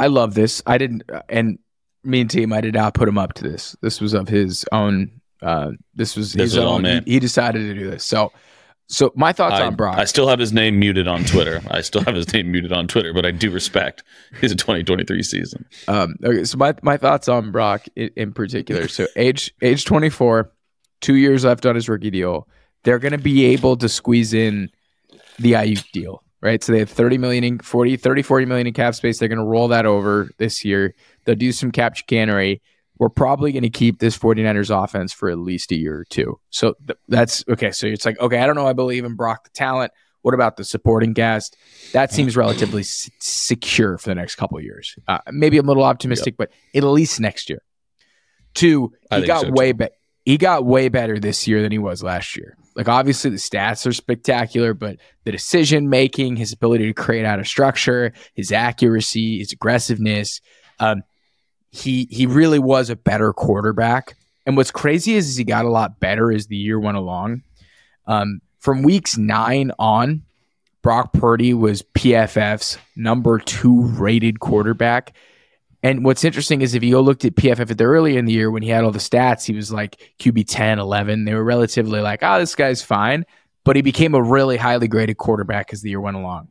I 0.00 0.06
love 0.06 0.34
this. 0.34 0.62
I 0.66 0.78
didn't, 0.78 1.02
and 1.28 1.58
me 2.04 2.22
and 2.22 2.30
team, 2.30 2.52
I 2.52 2.60
did 2.60 2.74
not 2.74 2.94
put 2.94 3.08
him 3.08 3.18
up 3.18 3.34
to 3.34 3.44
this. 3.44 3.76
This 3.82 4.00
was 4.00 4.14
of 4.14 4.28
his 4.28 4.64
own. 4.72 5.20
Uh, 5.42 5.72
this 5.94 6.16
was 6.16 6.32
This 6.32 6.52
his 6.52 6.52
is 6.54 6.58
own. 6.58 6.84
He, 6.84 7.02
he 7.06 7.20
decided 7.20 7.60
to 7.60 7.74
do 7.74 7.90
this. 7.90 8.04
So, 8.04 8.32
so 8.90 9.12
my 9.14 9.32
thoughts 9.32 9.54
I, 9.54 9.66
on 9.66 9.76
Brock. 9.76 9.98
I 9.98 10.04
still 10.04 10.26
have 10.26 10.40
his 10.40 10.52
name 10.52 10.80
muted 10.80 11.06
on 11.06 11.22
Twitter. 11.24 11.62
I 11.70 11.80
still 11.80 12.02
have 12.02 12.16
his 12.16 12.32
name 12.32 12.50
muted 12.50 12.72
on 12.72 12.88
Twitter, 12.88 13.14
but 13.14 13.24
I 13.24 13.30
do 13.30 13.48
respect 13.48 14.02
his 14.40 14.52
2023 14.56 15.22
season. 15.22 15.64
Um, 15.86 16.16
okay, 16.24 16.42
so 16.42 16.58
my, 16.58 16.74
my 16.82 16.96
thoughts 16.96 17.28
on 17.28 17.52
Brock 17.52 17.86
in, 17.94 18.10
in 18.16 18.32
particular. 18.32 18.88
So 18.88 19.06
age 19.14 19.54
age 19.62 19.84
24, 19.84 20.50
two 21.00 21.14
years 21.14 21.44
left 21.44 21.66
on 21.66 21.76
his 21.76 21.88
rookie 21.88 22.10
deal. 22.10 22.48
They're 22.82 22.98
going 22.98 23.12
to 23.12 23.18
be 23.18 23.44
able 23.44 23.76
to 23.76 23.88
squeeze 23.88 24.34
in 24.34 24.70
the 25.38 25.52
Aiyuk 25.52 25.88
deal, 25.92 26.24
right? 26.40 26.62
So 26.62 26.72
they 26.72 26.80
have 26.80 26.90
30 26.90 27.16
million 27.16 27.44
in 27.44 27.58
40, 27.60 27.96
30, 27.96 28.22
40 28.22 28.46
million 28.46 28.66
in 28.66 28.72
cap 28.72 28.96
space. 28.96 29.20
They're 29.20 29.28
going 29.28 29.38
to 29.38 29.44
roll 29.44 29.68
that 29.68 29.86
over 29.86 30.30
this 30.38 30.64
year. 30.64 30.96
They'll 31.24 31.36
do 31.36 31.52
some 31.52 31.70
cap 31.70 31.94
chicanery. 31.94 32.60
We're 33.00 33.08
probably 33.08 33.50
going 33.50 33.62
to 33.62 33.70
keep 33.70 33.98
this 33.98 34.16
49ers 34.16 34.70
offense 34.70 35.10
for 35.12 35.30
at 35.30 35.38
least 35.38 35.72
a 35.72 35.74
year 35.74 35.96
or 35.96 36.04
two. 36.04 36.38
So 36.50 36.74
th- 36.86 36.98
that's 37.08 37.42
okay. 37.48 37.70
So 37.70 37.86
it's 37.86 38.04
like, 38.04 38.20
okay, 38.20 38.38
I 38.38 38.46
don't 38.46 38.56
know. 38.56 38.66
I 38.66 38.74
believe 38.74 39.06
in 39.06 39.16
Brock 39.16 39.44
the 39.44 39.50
talent. 39.50 39.90
What 40.20 40.34
about 40.34 40.58
the 40.58 40.64
supporting 40.64 41.14
cast? 41.14 41.56
That 41.92 42.12
seems 42.12 42.36
relatively 42.36 42.82
s- 42.82 43.08
secure 43.18 43.96
for 43.96 44.10
the 44.10 44.14
next 44.14 44.34
couple 44.34 44.58
of 44.58 44.64
years. 44.64 44.94
Uh, 45.08 45.18
maybe 45.32 45.56
I'm 45.56 45.66
a 45.66 45.70
little 45.70 45.82
optimistic, 45.82 46.36
but 46.36 46.50
at 46.74 46.84
least 46.84 47.18
next 47.20 47.48
year. 47.48 47.62
Two, 48.52 48.92
he 49.10 49.26
got 49.26 49.46
so, 49.46 49.50
way 49.50 49.72
better. 49.72 49.94
he 50.26 50.36
got 50.36 50.66
way 50.66 50.90
better 50.90 51.18
this 51.18 51.48
year 51.48 51.62
than 51.62 51.72
he 51.72 51.78
was 51.78 52.02
last 52.02 52.36
year. 52.36 52.54
Like 52.76 52.88
obviously 52.88 53.30
the 53.30 53.38
stats 53.38 53.86
are 53.86 53.92
spectacular, 53.92 54.74
but 54.74 54.98
the 55.24 55.32
decision 55.32 55.88
making, 55.88 56.36
his 56.36 56.52
ability 56.52 56.86
to 56.86 56.92
create 56.92 57.24
out 57.24 57.40
of 57.40 57.48
structure, 57.48 58.12
his 58.34 58.52
accuracy, 58.52 59.38
his 59.38 59.52
aggressiveness, 59.52 60.42
um, 60.80 61.02
he 61.70 62.08
he 62.10 62.26
really 62.26 62.58
was 62.58 62.90
a 62.90 62.96
better 62.96 63.32
quarterback. 63.32 64.16
And 64.46 64.56
what's 64.56 64.70
crazy 64.70 65.14
is, 65.14 65.28
is 65.28 65.36
he 65.36 65.44
got 65.44 65.64
a 65.64 65.70
lot 65.70 66.00
better 66.00 66.32
as 66.32 66.46
the 66.46 66.56
year 66.56 66.80
went 66.80 66.96
along. 66.96 67.42
Um, 68.06 68.40
from 68.58 68.82
weeks 68.82 69.16
nine 69.16 69.70
on, 69.78 70.22
Brock 70.82 71.12
Purdy 71.12 71.54
was 71.54 71.82
PFF's 71.82 72.78
number 72.96 73.38
two 73.38 73.82
rated 73.82 74.40
quarterback. 74.40 75.14
And 75.82 76.04
what's 76.04 76.24
interesting 76.24 76.60
is 76.62 76.74
if 76.74 76.82
you 76.82 76.92
go 76.92 77.00
looked 77.00 77.24
at 77.24 77.36
PFF 77.36 77.70
at 77.70 77.78
the 77.78 77.84
earlier 77.84 78.18
in 78.18 78.26
the 78.26 78.32
year 78.32 78.50
when 78.50 78.62
he 78.62 78.68
had 78.68 78.84
all 78.84 78.90
the 78.90 78.98
stats, 78.98 79.46
he 79.46 79.54
was 79.54 79.72
like 79.72 80.12
QB 80.18 80.44
10, 80.46 80.78
11. 80.78 81.24
They 81.24 81.34
were 81.34 81.44
relatively 81.44 82.00
like, 82.00 82.20
oh, 82.22 82.38
this 82.38 82.54
guy's 82.54 82.82
fine. 82.82 83.24
But 83.64 83.76
he 83.76 83.82
became 83.82 84.14
a 84.14 84.22
really 84.22 84.56
highly 84.56 84.88
graded 84.88 85.16
quarterback 85.18 85.72
as 85.72 85.82
the 85.82 85.90
year 85.90 86.00
went 86.00 86.16
along. 86.16 86.48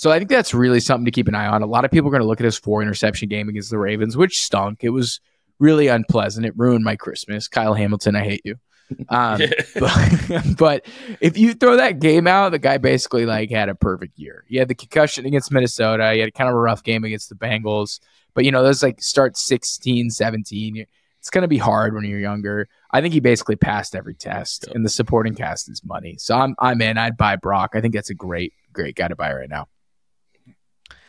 So 0.00 0.10
I 0.10 0.16
think 0.16 0.30
that's 0.30 0.54
really 0.54 0.80
something 0.80 1.04
to 1.04 1.10
keep 1.10 1.28
an 1.28 1.34
eye 1.34 1.46
on. 1.46 1.60
A 1.60 1.66
lot 1.66 1.84
of 1.84 1.90
people 1.90 2.08
are 2.08 2.10
going 2.10 2.22
to 2.22 2.26
look 2.26 2.40
at 2.40 2.46
his 2.46 2.58
four 2.58 2.80
interception 2.80 3.28
game 3.28 3.50
against 3.50 3.68
the 3.68 3.76
Ravens, 3.76 4.16
which 4.16 4.42
stunk. 4.42 4.82
It 4.82 4.88
was 4.88 5.20
really 5.58 5.88
unpleasant. 5.88 6.46
It 6.46 6.56
ruined 6.56 6.84
my 6.84 6.96
Christmas. 6.96 7.48
Kyle 7.48 7.74
Hamilton, 7.74 8.16
I 8.16 8.24
hate 8.24 8.40
you. 8.42 8.56
Um, 9.08 9.40
but, 9.78 10.56
but, 10.58 10.86
if 11.20 11.38
you 11.38 11.54
throw 11.54 11.76
that 11.76 12.00
game 12.00 12.26
out, 12.26 12.50
the 12.50 12.58
guy 12.58 12.76
basically 12.78 13.24
like 13.24 13.48
had 13.48 13.68
a 13.68 13.74
perfect 13.76 14.18
year. 14.18 14.44
He 14.48 14.56
had 14.56 14.66
the 14.66 14.74
concussion 14.74 15.26
against 15.26 15.52
Minnesota. 15.52 16.12
He 16.12 16.18
had 16.18 16.34
kind 16.34 16.50
of 16.50 16.56
a 16.56 16.58
rough 16.58 16.82
game 16.82 17.04
against 17.04 17.28
the 17.28 17.36
Bengals. 17.36 18.00
But 18.34 18.44
you 18.44 18.50
know, 18.50 18.64
those 18.64 18.82
like 18.82 19.00
start 19.00 19.36
16, 19.36 20.10
17. 20.10 20.86
It's 21.20 21.30
going 21.30 21.42
to 21.42 21.48
be 21.48 21.56
hard 21.56 21.94
when 21.94 22.04
you're 22.04 22.18
younger. 22.18 22.68
I 22.90 23.00
think 23.00 23.14
he 23.14 23.20
basically 23.20 23.54
passed 23.54 23.94
every 23.94 24.14
test, 24.14 24.64
yep. 24.66 24.74
and 24.74 24.84
the 24.84 24.90
supporting 24.90 25.36
cast 25.36 25.70
is 25.70 25.84
money. 25.84 26.16
So 26.18 26.34
I'm 26.34 26.56
I'm 26.58 26.82
in. 26.82 26.98
I'd 26.98 27.16
buy 27.16 27.36
Brock. 27.36 27.74
I 27.74 27.80
think 27.80 27.94
that's 27.94 28.10
a 28.10 28.14
great 28.14 28.54
great 28.72 28.96
guy 28.96 29.06
to 29.06 29.14
buy 29.14 29.32
right 29.32 29.48
now. 29.48 29.68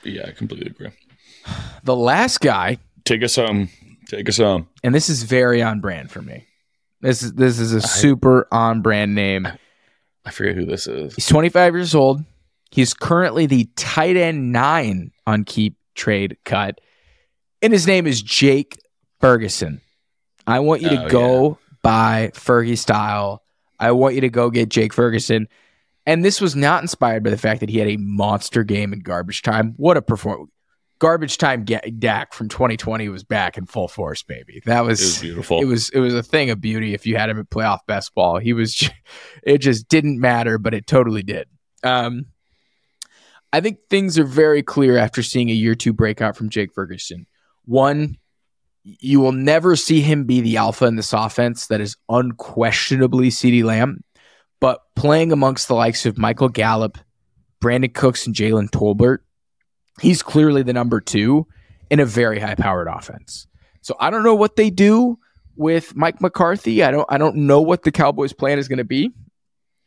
Yeah, 0.03 0.27
I 0.27 0.31
completely 0.31 0.69
agree. 0.71 0.89
The 1.83 1.95
last 1.95 2.39
guy. 2.41 2.77
Take 3.05 3.23
us 3.23 3.35
home. 3.35 3.69
Take 4.07 4.29
us 4.29 4.37
home. 4.37 4.67
And 4.83 4.93
this 4.93 5.09
is 5.09 5.23
very 5.23 5.61
on 5.61 5.79
brand 5.79 6.11
for 6.11 6.21
me. 6.21 6.45
This 7.01 7.23
is 7.23 7.33
this 7.33 7.59
is 7.59 7.73
a 7.73 7.77
I, 7.77 7.79
super 7.79 8.47
on 8.51 8.81
brand 8.81 9.15
name. 9.15 9.47
I 10.25 10.31
forget 10.31 10.55
who 10.55 10.65
this 10.65 10.85
is. 10.85 11.15
He's 11.15 11.25
25 11.27 11.73
years 11.73 11.95
old. 11.95 12.23
He's 12.69 12.93
currently 12.93 13.47
the 13.47 13.69
tight 13.75 14.15
end 14.15 14.51
nine 14.51 15.11
on 15.25 15.43
keep 15.43 15.77
trade 15.95 16.37
cut. 16.45 16.79
And 17.61 17.73
his 17.73 17.87
name 17.87 18.07
is 18.07 18.21
Jake 18.21 18.79
Ferguson. 19.19 19.81
I 20.47 20.59
want 20.59 20.81
you 20.81 20.89
to 20.89 21.05
oh, 21.05 21.09
go 21.09 21.49
yeah. 21.49 21.75
buy 21.81 22.31
Fergie 22.33 22.77
style. 22.77 23.43
I 23.79 23.91
want 23.91 24.15
you 24.15 24.21
to 24.21 24.29
go 24.29 24.49
get 24.49 24.69
Jake 24.69 24.93
Ferguson. 24.93 25.47
And 26.11 26.25
this 26.25 26.41
was 26.41 26.57
not 26.57 26.81
inspired 26.83 27.23
by 27.23 27.29
the 27.29 27.37
fact 27.37 27.61
that 27.61 27.69
he 27.69 27.77
had 27.77 27.87
a 27.87 27.95
monster 27.95 28.65
game 28.65 28.91
in 28.91 28.99
garbage 28.99 29.43
time. 29.43 29.75
What 29.77 29.95
a 29.95 30.01
performance. 30.01 30.51
Garbage 30.99 31.37
time 31.37 31.63
Dak 31.63 32.33
from 32.33 32.49
2020 32.49 33.07
was 33.07 33.23
back 33.23 33.57
in 33.57 33.65
full 33.65 33.87
force, 33.87 34.21
baby. 34.21 34.61
That 34.65 34.81
was, 34.81 35.01
it 35.01 35.05
was 35.05 35.19
beautiful. 35.19 35.61
It 35.61 35.65
was 35.65 35.89
it 35.91 35.99
was 35.99 36.13
a 36.13 36.21
thing 36.21 36.49
of 36.49 36.59
beauty 36.59 36.93
if 36.93 37.07
you 37.07 37.15
had 37.15 37.29
him 37.29 37.39
at 37.39 37.49
playoff 37.49 37.79
best 37.87 38.13
ball. 38.13 38.39
He 38.39 38.51
was 38.51 38.89
it 39.43 39.59
just 39.59 39.87
didn't 39.87 40.19
matter, 40.19 40.57
but 40.57 40.73
it 40.73 40.85
totally 40.85 41.23
did. 41.23 41.47
Um, 41.81 42.25
I 43.53 43.61
think 43.61 43.77
things 43.89 44.19
are 44.19 44.25
very 44.25 44.63
clear 44.63 44.97
after 44.97 45.23
seeing 45.23 45.49
a 45.49 45.53
year 45.53 45.75
two 45.75 45.93
breakout 45.93 46.35
from 46.35 46.49
Jake 46.49 46.73
Ferguson. 46.73 47.25
One, 47.63 48.17
you 48.83 49.21
will 49.21 49.31
never 49.31 49.77
see 49.77 50.01
him 50.01 50.25
be 50.25 50.41
the 50.41 50.57
alpha 50.57 50.85
in 50.87 50.97
this 50.97 51.13
offense 51.13 51.67
that 51.67 51.79
is 51.79 51.95
unquestionably 52.09 53.29
CeeDee 53.29 53.63
Lamb. 53.63 54.03
But 54.61 54.79
playing 54.95 55.33
amongst 55.33 55.67
the 55.67 55.75
likes 55.75 56.05
of 56.05 56.17
Michael 56.17 56.47
Gallup, 56.47 56.97
Brandin 57.61 57.93
Cooks, 57.93 58.25
and 58.25 58.33
Jalen 58.33 58.69
Tolbert, 58.69 59.17
he's 59.99 60.23
clearly 60.23 60.63
the 60.63 60.71
number 60.71 61.01
two 61.01 61.47
in 61.89 61.99
a 61.99 62.05
very 62.05 62.39
high 62.39 62.55
powered 62.55 62.87
offense. 62.87 63.47
So 63.81 63.97
I 63.99 64.09
don't 64.09 64.23
know 64.23 64.35
what 64.35 64.55
they 64.55 64.69
do 64.69 65.17
with 65.57 65.95
Mike 65.95 66.21
McCarthy. 66.21 66.83
I 66.83 66.91
don't 66.91 67.07
I 67.09 67.17
don't 67.17 67.35
know 67.35 67.61
what 67.61 67.83
the 67.83 67.91
Cowboys 67.91 68.31
plan 68.31 68.59
is 68.59 68.69
going 68.69 68.77
to 68.77 68.85
be. 68.85 69.11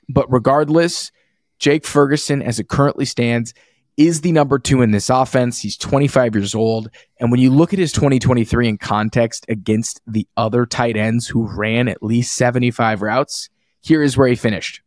But 0.08 0.30
regardless, 0.30 1.10
Jake 1.58 1.86
Ferguson, 1.86 2.42
as 2.42 2.58
it 2.58 2.68
currently 2.68 3.06
stands, 3.06 3.54
is 3.96 4.20
the 4.20 4.32
number 4.32 4.58
two 4.58 4.82
in 4.82 4.90
this 4.90 5.08
offense. 5.08 5.60
He's 5.60 5.76
25 5.76 6.34
years 6.34 6.54
old. 6.54 6.90
And 7.20 7.30
when 7.30 7.40
you 7.40 7.50
look 7.50 7.72
at 7.72 7.78
his 7.78 7.92
2023 7.92 8.68
in 8.68 8.78
context 8.78 9.46
against 9.48 10.00
the 10.06 10.26
other 10.36 10.66
tight 10.66 10.96
ends 10.96 11.28
who 11.28 11.46
ran 11.46 11.88
at 11.88 12.02
least 12.02 12.34
75 12.34 13.02
routes, 13.02 13.48
here 13.84 14.02
is 14.02 14.16
where 14.16 14.28
he 14.28 14.34
finished 14.34 14.80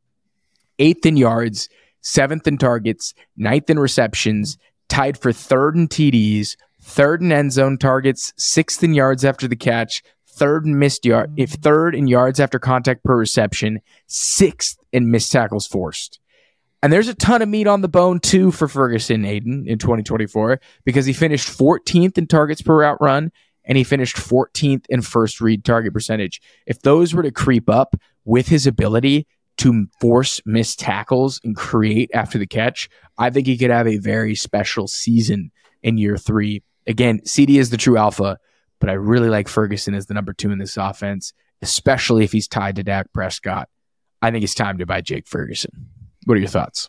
eighth 0.80 1.06
in 1.06 1.18
yards, 1.18 1.70
seventh 2.02 2.48
in 2.48 2.58
targets, 2.58 3.14
ninth 3.36 3.70
in 3.70 3.80
receptions, 3.80 4.58
tied 4.90 5.18
for 5.18 5.32
third 5.32 5.76
in 5.76 5.88
TDs, 5.88 6.56
third 6.82 7.22
in 7.22 7.32
end 7.32 7.52
zone 7.52 7.78
targets, 7.78 8.34
sixth 8.38 8.84
in 8.84 8.94
yards 8.94 9.26
after 9.26 9.48
the 9.48 9.56
catch, 9.56 10.04
third 10.28 10.66
in 10.66 10.78
missed 10.78 11.06
yard, 11.06 11.32
if 11.38 11.52
third 11.52 11.96
in 11.96 12.08
yards 12.08 12.40
after 12.40 12.60
contact 12.60 13.04
per 13.04 13.18
reception, 13.18 13.82
sixth 14.08 14.78
in 14.92 15.10
missed 15.12 15.32
tackles 15.32 15.68
forced. 15.68 16.20
And 16.84 16.94
there's 16.94 17.08
a 17.08 17.16
ton 17.16 17.42
of 17.42 17.50
meat 17.50 17.68
on 17.68 17.82
the 17.82 17.88
bone 17.88 18.20
too 18.20 18.52
for 18.52 18.68
Ferguson 18.68 19.26
Aidan 19.26 19.66
in 19.68 19.80
2024 19.80 20.60
because 20.86 21.08
he 21.08 21.14
finished 21.14 21.50
14th 21.50 22.18
in 22.18 22.28
targets 22.28 22.62
per 22.62 22.82
route 22.82 23.02
run 23.02 23.32
and 23.68 23.78
he 23.78 23.84
finished 23.84 24.16
14th 24.16 24.86
in 24.90 25.02
first 25.02 25.40
read 25.40 25.64
target 25.64 25.94
percentage. 25.94 26.42
If 26.66 26.82
those 26.82 27.14
were 27.14 27.24
to 27.24 27.32
creep 27.32 27.70
up 27.70 27.96
with 28.26 28.48
his 28.48 28.66
ability 28.66 29.28
to 29.58 29.88
force 30.00 30.42
missed 30.46 30.80
tackles 30.80 31.40
and 31.44 31.56
create 31.56 32.10
after 32.14 32.38
the 32.38 32.48
catch, 32.48 32.90
I 33.18 33.30
think 33.30 33.46
he 33.46 33.58
could 33.58 33.70
have 33.70 33.88
a 33.88 33.98
very 33.98 34.36
special 34.36 34.88
season 34.88 35.52
in 35.84 35.98
year 35.98 36.18
three. 36.18 36.64
Again, 36.88 37.20
CeeDee 37.22 37.60
is 37.60 37.70
the 37.70 37.78
true 37.78 37.98
alpha, 37.98 38.38
but 38.80 38.90
I 38.90 38.94
really 38.94 39.30
like 39.30 39.48
Ferguson 39.48 39.94
as 39.94 40.06
the 40.06 40.14
number 40.14 40.34
two 40.34 40.52
in 40.52 40.60
this 40.60 40.78
offense, 40.78 41.34
especially 41.62 42.24
if 42.24 42.32
he's 42.32 42.48
tied 42.48 42.78
to 42.78 42.84
Dak 42.84 43.12
Prescott. 43.14 43.68
I 44.22 44.32
think 44.32 44.44
it's 44.44 44.56
time 44.56 44.78
to 44.78 44.86
buy 44.86 45.02
Jake 45.02 45.28
Ferguson. 45.28 45.90
What 46.26 46.38
are 46.38 46.40
your 46.40 46.50
thoughts? 46.50 46.88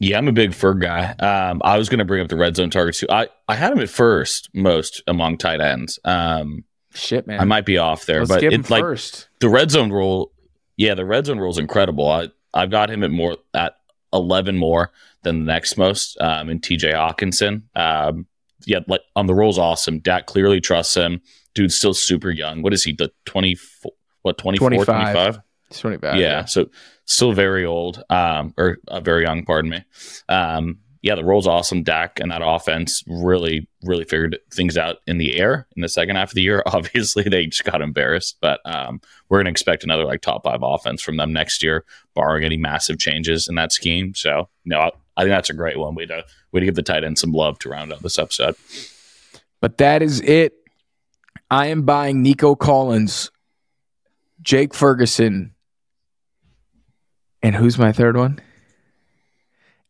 Yeah, 0.00 0.16
I'm 0.16 0.28
a 0.28 0.32
big 0.32 0.52
Ferg 0.52 0.80
guy. 0.80 1.12
Um, 1.12 1.60
I 1.62 1.76
was 1.76 1.90
going 1.90 1.98
to 1.98 2.06
bring 2.06 2.22
up 2.22 2.28
the 2.28 2.36
red 2.36 2.56
zone 2.56 2.70
targets 2.70 3.00
too. 3.00 3.06
I, 3.10 3.28
I 3.46 3.54
had 3.54 3.70
him 3.72 3.80
at 3.80 3.90
first 3.90 4.48
most 4.54 5.02
among 5.06 5.36
tight 5.36 5.60
ends. 5.60 5.98
Um, 6.04 6.64
Shit, 6.94 7.26
man. 7.26 7.38
I 7.38 7.44
might 7.44 7.66
be 7.66 7.76
off 7.76 8.06
there, 8.06 8.20
Let's 8.20 8.30
but 8.30 8.42
it's 8.42 8.70
like 8.70 8.80
first. 8.82 9.28
the 9.40 9.50
red 9.50 9.70
zone 9.70 9.92
rule. 9.92 10.32
Yeah, 10.76 10.94
the 10.94 11.04
red 11.04 11.26
zone 11.26 11.38
rule 11.38 11.50
is 11.50 11.58
incredible. 11.58 12.08
I 12.08 12.28
I've 12.52 12.70
got 12.70 12.90
him 12.90 13.04
at 13.04 13.10
more 13.10 13.36
at 13.54 13.74
11 14.12 14.56
more 14.56 14.90
than 15.22 15.40
the 15.40 15.52
next 15.52 15.76
most 15.76 16.18
um, 16.20 16.48
in 16.48 16.60
TJ 16.60 16.94
Hockenson. 16.94 17.62
Um, 17.76 18.26
yeah, 18.64 18.80
like 18.88 19.02
on 19.14 19.26
the 19.26 19.34
rule's 19.34 19.58
awesome. 19.58 20.00
Dak 20.00 20.26
clearly 20.26 20.60
trusts 20.60 20.96
him. 20.96 21.20
Dude's 21.54 21.76
still 21.76 21.94
super 21.94 22.30
young. 22.30 22.62
What 22.62 22.72
is 22.72 22.84
he? 22.84 22.92
The 22.92 23.12
24, 23.26 23.92
what, 24.22 24.38
24, 24.38 24.70
25? 24.70 24.86
25? 24.86 25.40
25. 25.78 26.16
Yeah, 26.16 26.20
yeah, 26.20 26.44
So 26.44 26.66
still 27.04 27.32
very 27.32 27.64
old, 27.64 28.02
um, 28.10 28.54
or 28.56 28.78
uh, 28.88 29.00
very 29.00 29.22
young, 29.22 29.44
pardon 29.44 29.70
me. 29.70 29.84
Um, 30.28 30.78
yeah, 31.02 31.14
the 31.14 31.24
role's 31.24 31.46
awesome. 31.46 31.82
Dak 31.82 32.20
and 32.20 32.30
that 32.30 32.42
offense 32.44 33.02
really, 33.06 33.66
really 33.82 34.04
figured 34.04 34.38
things 34.52 34.76
out 34.76 34.96
in 35.06 35.16
the 35.16 35.38
air 35.38 35.66
in 35.74 35.80
the 35.80 35.88
second 35.88 36.16
half 36.16 36.30
of 36.30 36.34
the 36.34 36.42
year. 36.42 36.62
Obviously, 36.66 37.22
they 37.22 37.46
just 37.46 37.64
got 37.64 37.80
embarrassed, 37.80 38.36
but 38.40 38.60
um, 38.66 39.00
we're 39.28 39.38
going 39.38 39.46
to 39.46 39.50
expect 39.50 39.82
another 39.82 40.04
like 40.04 40.20
top 40.20 40.44
five 40.44 40.60
offense 40.62 41.00
from 41.00 41.16
them 41.16 41.32
next 41.32 41.62
year, 41.62 41.84
barring 42.14 42.44
any 42.44 42.58
massive 42.58 42.98
changes 42.98 43.48
in 43.48 43.54
that 43.54 43.72
scheme. 43.72 44.14
So, 44.14 44.48
no, 44.66 44.78
I, 44.78 44.90
I 45.16 45.22
think 45.22 45.30
that's 45.30 45.50
a 45.50 45.54
great 45.54 45.78
one. 45.78 45.94
Way 45.94 46.06
to 46.06 46.24
way 46.52 46.60
to 46.60 46.66
give 46.66 46.74
the 46.74 46.82
tight 46.82 47.04
end 47.04 47.18
some 47.18 47.32
love 47.32 47.58
to 47.60 47.70
round 47.70 47.92
out 47.92 48.02
this 48.02 48.18
episode. 48.18 48.56
But 49.60 49.78
that 49.78 50.02
is 50.02 50.20
it. 50.20 50.52
I 51.50 51.66
am 51.68 51.82
buying 51.82 52.22
Nico 52.22 52.54
Collins, 52.54 53.30
Jake 54.42 54.74
Ferguson, 54.74 55.54
and 57.42 57.54
who's 57.54 57.78
my 57.78 57.92
third 57.92 58.16
one? 58.16 58.40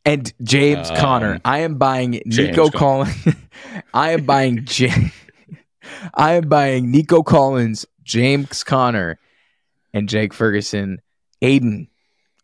And 0.05 0.33
James 0.43 0.91
um, 0.91 0.97
Conner. 0.97 1.41
I 1.45 1.59
am 1.59 1.77
buying 1.77 2.23
Nico 2.25 2.71
Collins. 2.71 3.27
I 3.95 4.13
am 4.13 4.25
buying 4.25 4.65
J- 4.65 5.13
I 6.15 6.35
am 6.35 6.49
buying 6.49 6.91
Nico 6.91 7.23
Collins, 7.23 7.87
James 8.03 8.65
Conner, 8.65 9.19
and 9.93 10.09
Jake 10.09 10.33
Ferguson. 10.33 11.01
Aidan, 11.43 11.89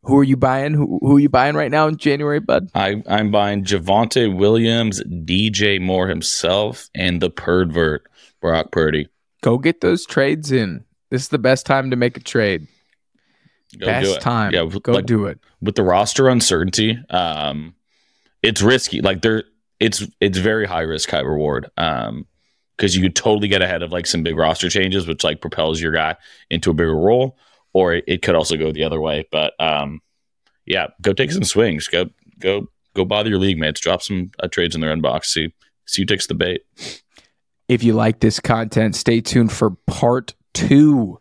who 0.03 0.19
are 0.19 0.25
you 0.25 0.37
buying? 0.37 0.75
Who, 0.75 0.99
who 1.01 1.17
are 1.17 1.21
you 1.21 1.29
buying 1.29 1.57
right 1.57 1.71
now 1.71 1.89
in 1.89 1.97
January, 1.97 2.41
bud? 2.41 2.71
I, 2.75 3.03
I'm 3.09 3.31
buying 3.31 3.65
Javonte 3.65 4.35
Williams, 4.35 5.03
DJ 5.03 5.81
Moore 5.81 6.09
himself, 6.09 6.89
and 6.95 7.21
the 7.21 7.31
pervert 7.31 8.07
Brock 8.41 8.71
Purdy. 8.71 9.09
Go 9.43 9.59
get 9.59 9.81
those 9.81 10.07
trades 10.07 10.53
in. 10.53 10.85
This 11.11 11.23
is 11.23 11.29
the 11.29 11.39
best 11.39 11.67
time 11.67 11.91
to 11.91 11.97
make 11.97 12.17
a 12.17 12.21
trade. 12.21 12.69
Go 13.79 13.87
Best 13.87 14.21
time. 14.21 14.53
Yeah, 14.53 14.67
go 14.83 14.93
like, 14.93 15.07
do 15.07 15.27
it. 15.27 15.39
With 15.61 15.75
the 15.75 15.83
roster 15.83 16.29
uncertainty, 16.29 16.99
um, 17.11 17.75
it's 18.43 18.63
risky. 18.63 19.01
Like 19.01 19.23
there, 19.23 19.45
it's 19.81 20.07
it's 20.21 20.39
very 20.39 20.67
high 20.67 20.83
risk, 20.83 21.11
high 21.11 21.21
reward. 21.21 21.71
Um, 21.77 22.27
because 22.77 22.95
you 22.95 23.03
could 23.03 23.17
totally 23.17 23.49
get 23.49 23.63
ahead 23.63 23.83
of 23.83 23.91
like 23.91 24.07
some 24.07 24.23
big 24.23 24.37
roster 24.37 24.69
changes, 24.69 25.07
which 25.07 25.25
like 25.25 25.41
propels 25.41 25.81
your 25.81 25.93
guy 25.93 26.17
into 26.51 26.71
a 26.71 26.75
bigger 26.75 26.95
role, 26.95 27.39
or 27.73 27.95
it, 27.95 28.05
it 28.07 28.23
could 28.23 28.35
also 28.35 28.57
go 28.57 28.71
the 28.71 28.85
other 28.85 29.01
way. 29.01 29.27
But 29.33 29.55
um, 29.59 30.01
yeah, 30.67 30.89
go 31.01 31.13
take 31.13 31.33
some 31.33 31.45
swings. 31.45 31.89
Go 31.89 32.07
go 32.39 32.69
go 32.95 33.05
bother 33.05 33.31
your 33.31 33.39
league 33.39 33.59
mates. 33.59 33.81
Drop 33.81 34.03
some 34.03 34.31
uh, 34.41 34.49
trades 34.49 34.75
in 34.75 34.81
their 34.81 34.95
inbox. 34.95 35.27
See 35.27 35.53
see 35.87 36.03
who 36.03 36.07
takes 36.07 36.27
the 36.27 36.35
bait. 36.35 36.63
If 37.69 37.83
you 37.83 37.95
like 37.95 38.21
this 38.21 38.39
content, 38.41 38.95
stay 38.95 39.21
tuned 39.21 39.53
for 39.53 39.71
part 39.87 40.35
two 40.55 41.21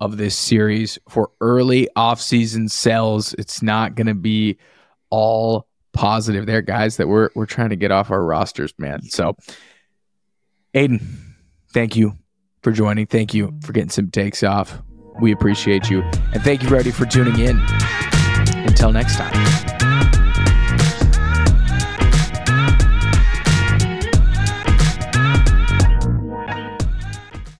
of 0.00 0.16
this 0.16 0.34
series 0.34 0.98
for 1.08 1.30
early 1.40 1.88
off-season 1.94 2.68
sells. 2.68 3.34
It's 3.34 3.62
not 3.62 3.94
going 3.94 4.06
to 4.06 4.14
be 4.14 4.58
all 5.10 5.66
positive 5.92 6.46
there, 6.46 6.62
guys. 6.62 6.96
That 6.96 7.08
we're 7.08 7.30
we're 7.34 7.46
trying 7.46 7.70
to 7.70 7.76
get 7.76 7.90
off 7.92 8.10
our 8.10 8.24
rosters, 8.24 8.72
man. 8.78 9.02
So, 9.02 9.36
Aidan, 10.74 11.36
thank 11.72 11.96
you 11.96 12.14
for 12.62 12.72
joining. 12.72 13.06
Thank 13.06 13.34
you 13.34 13.58
for 13.62 13.72
getting 13.72 13.90
some 13.90 14.10
takes 14.10 14.42
off. 14.42 14.80
We 15.20 15.32
appreciate 15.32 15.90
you, 15.90 16.02
and 16.02 16.42
thank 16.42 16.62
you, 16.62 16.68
everybody, 16.68 16.92
for 16.92 17.04
tuning 17.04 17.38
in. 17.38 17.60
Until 18.66 18.92
next 18.92 19.16
time. 19.16 19.89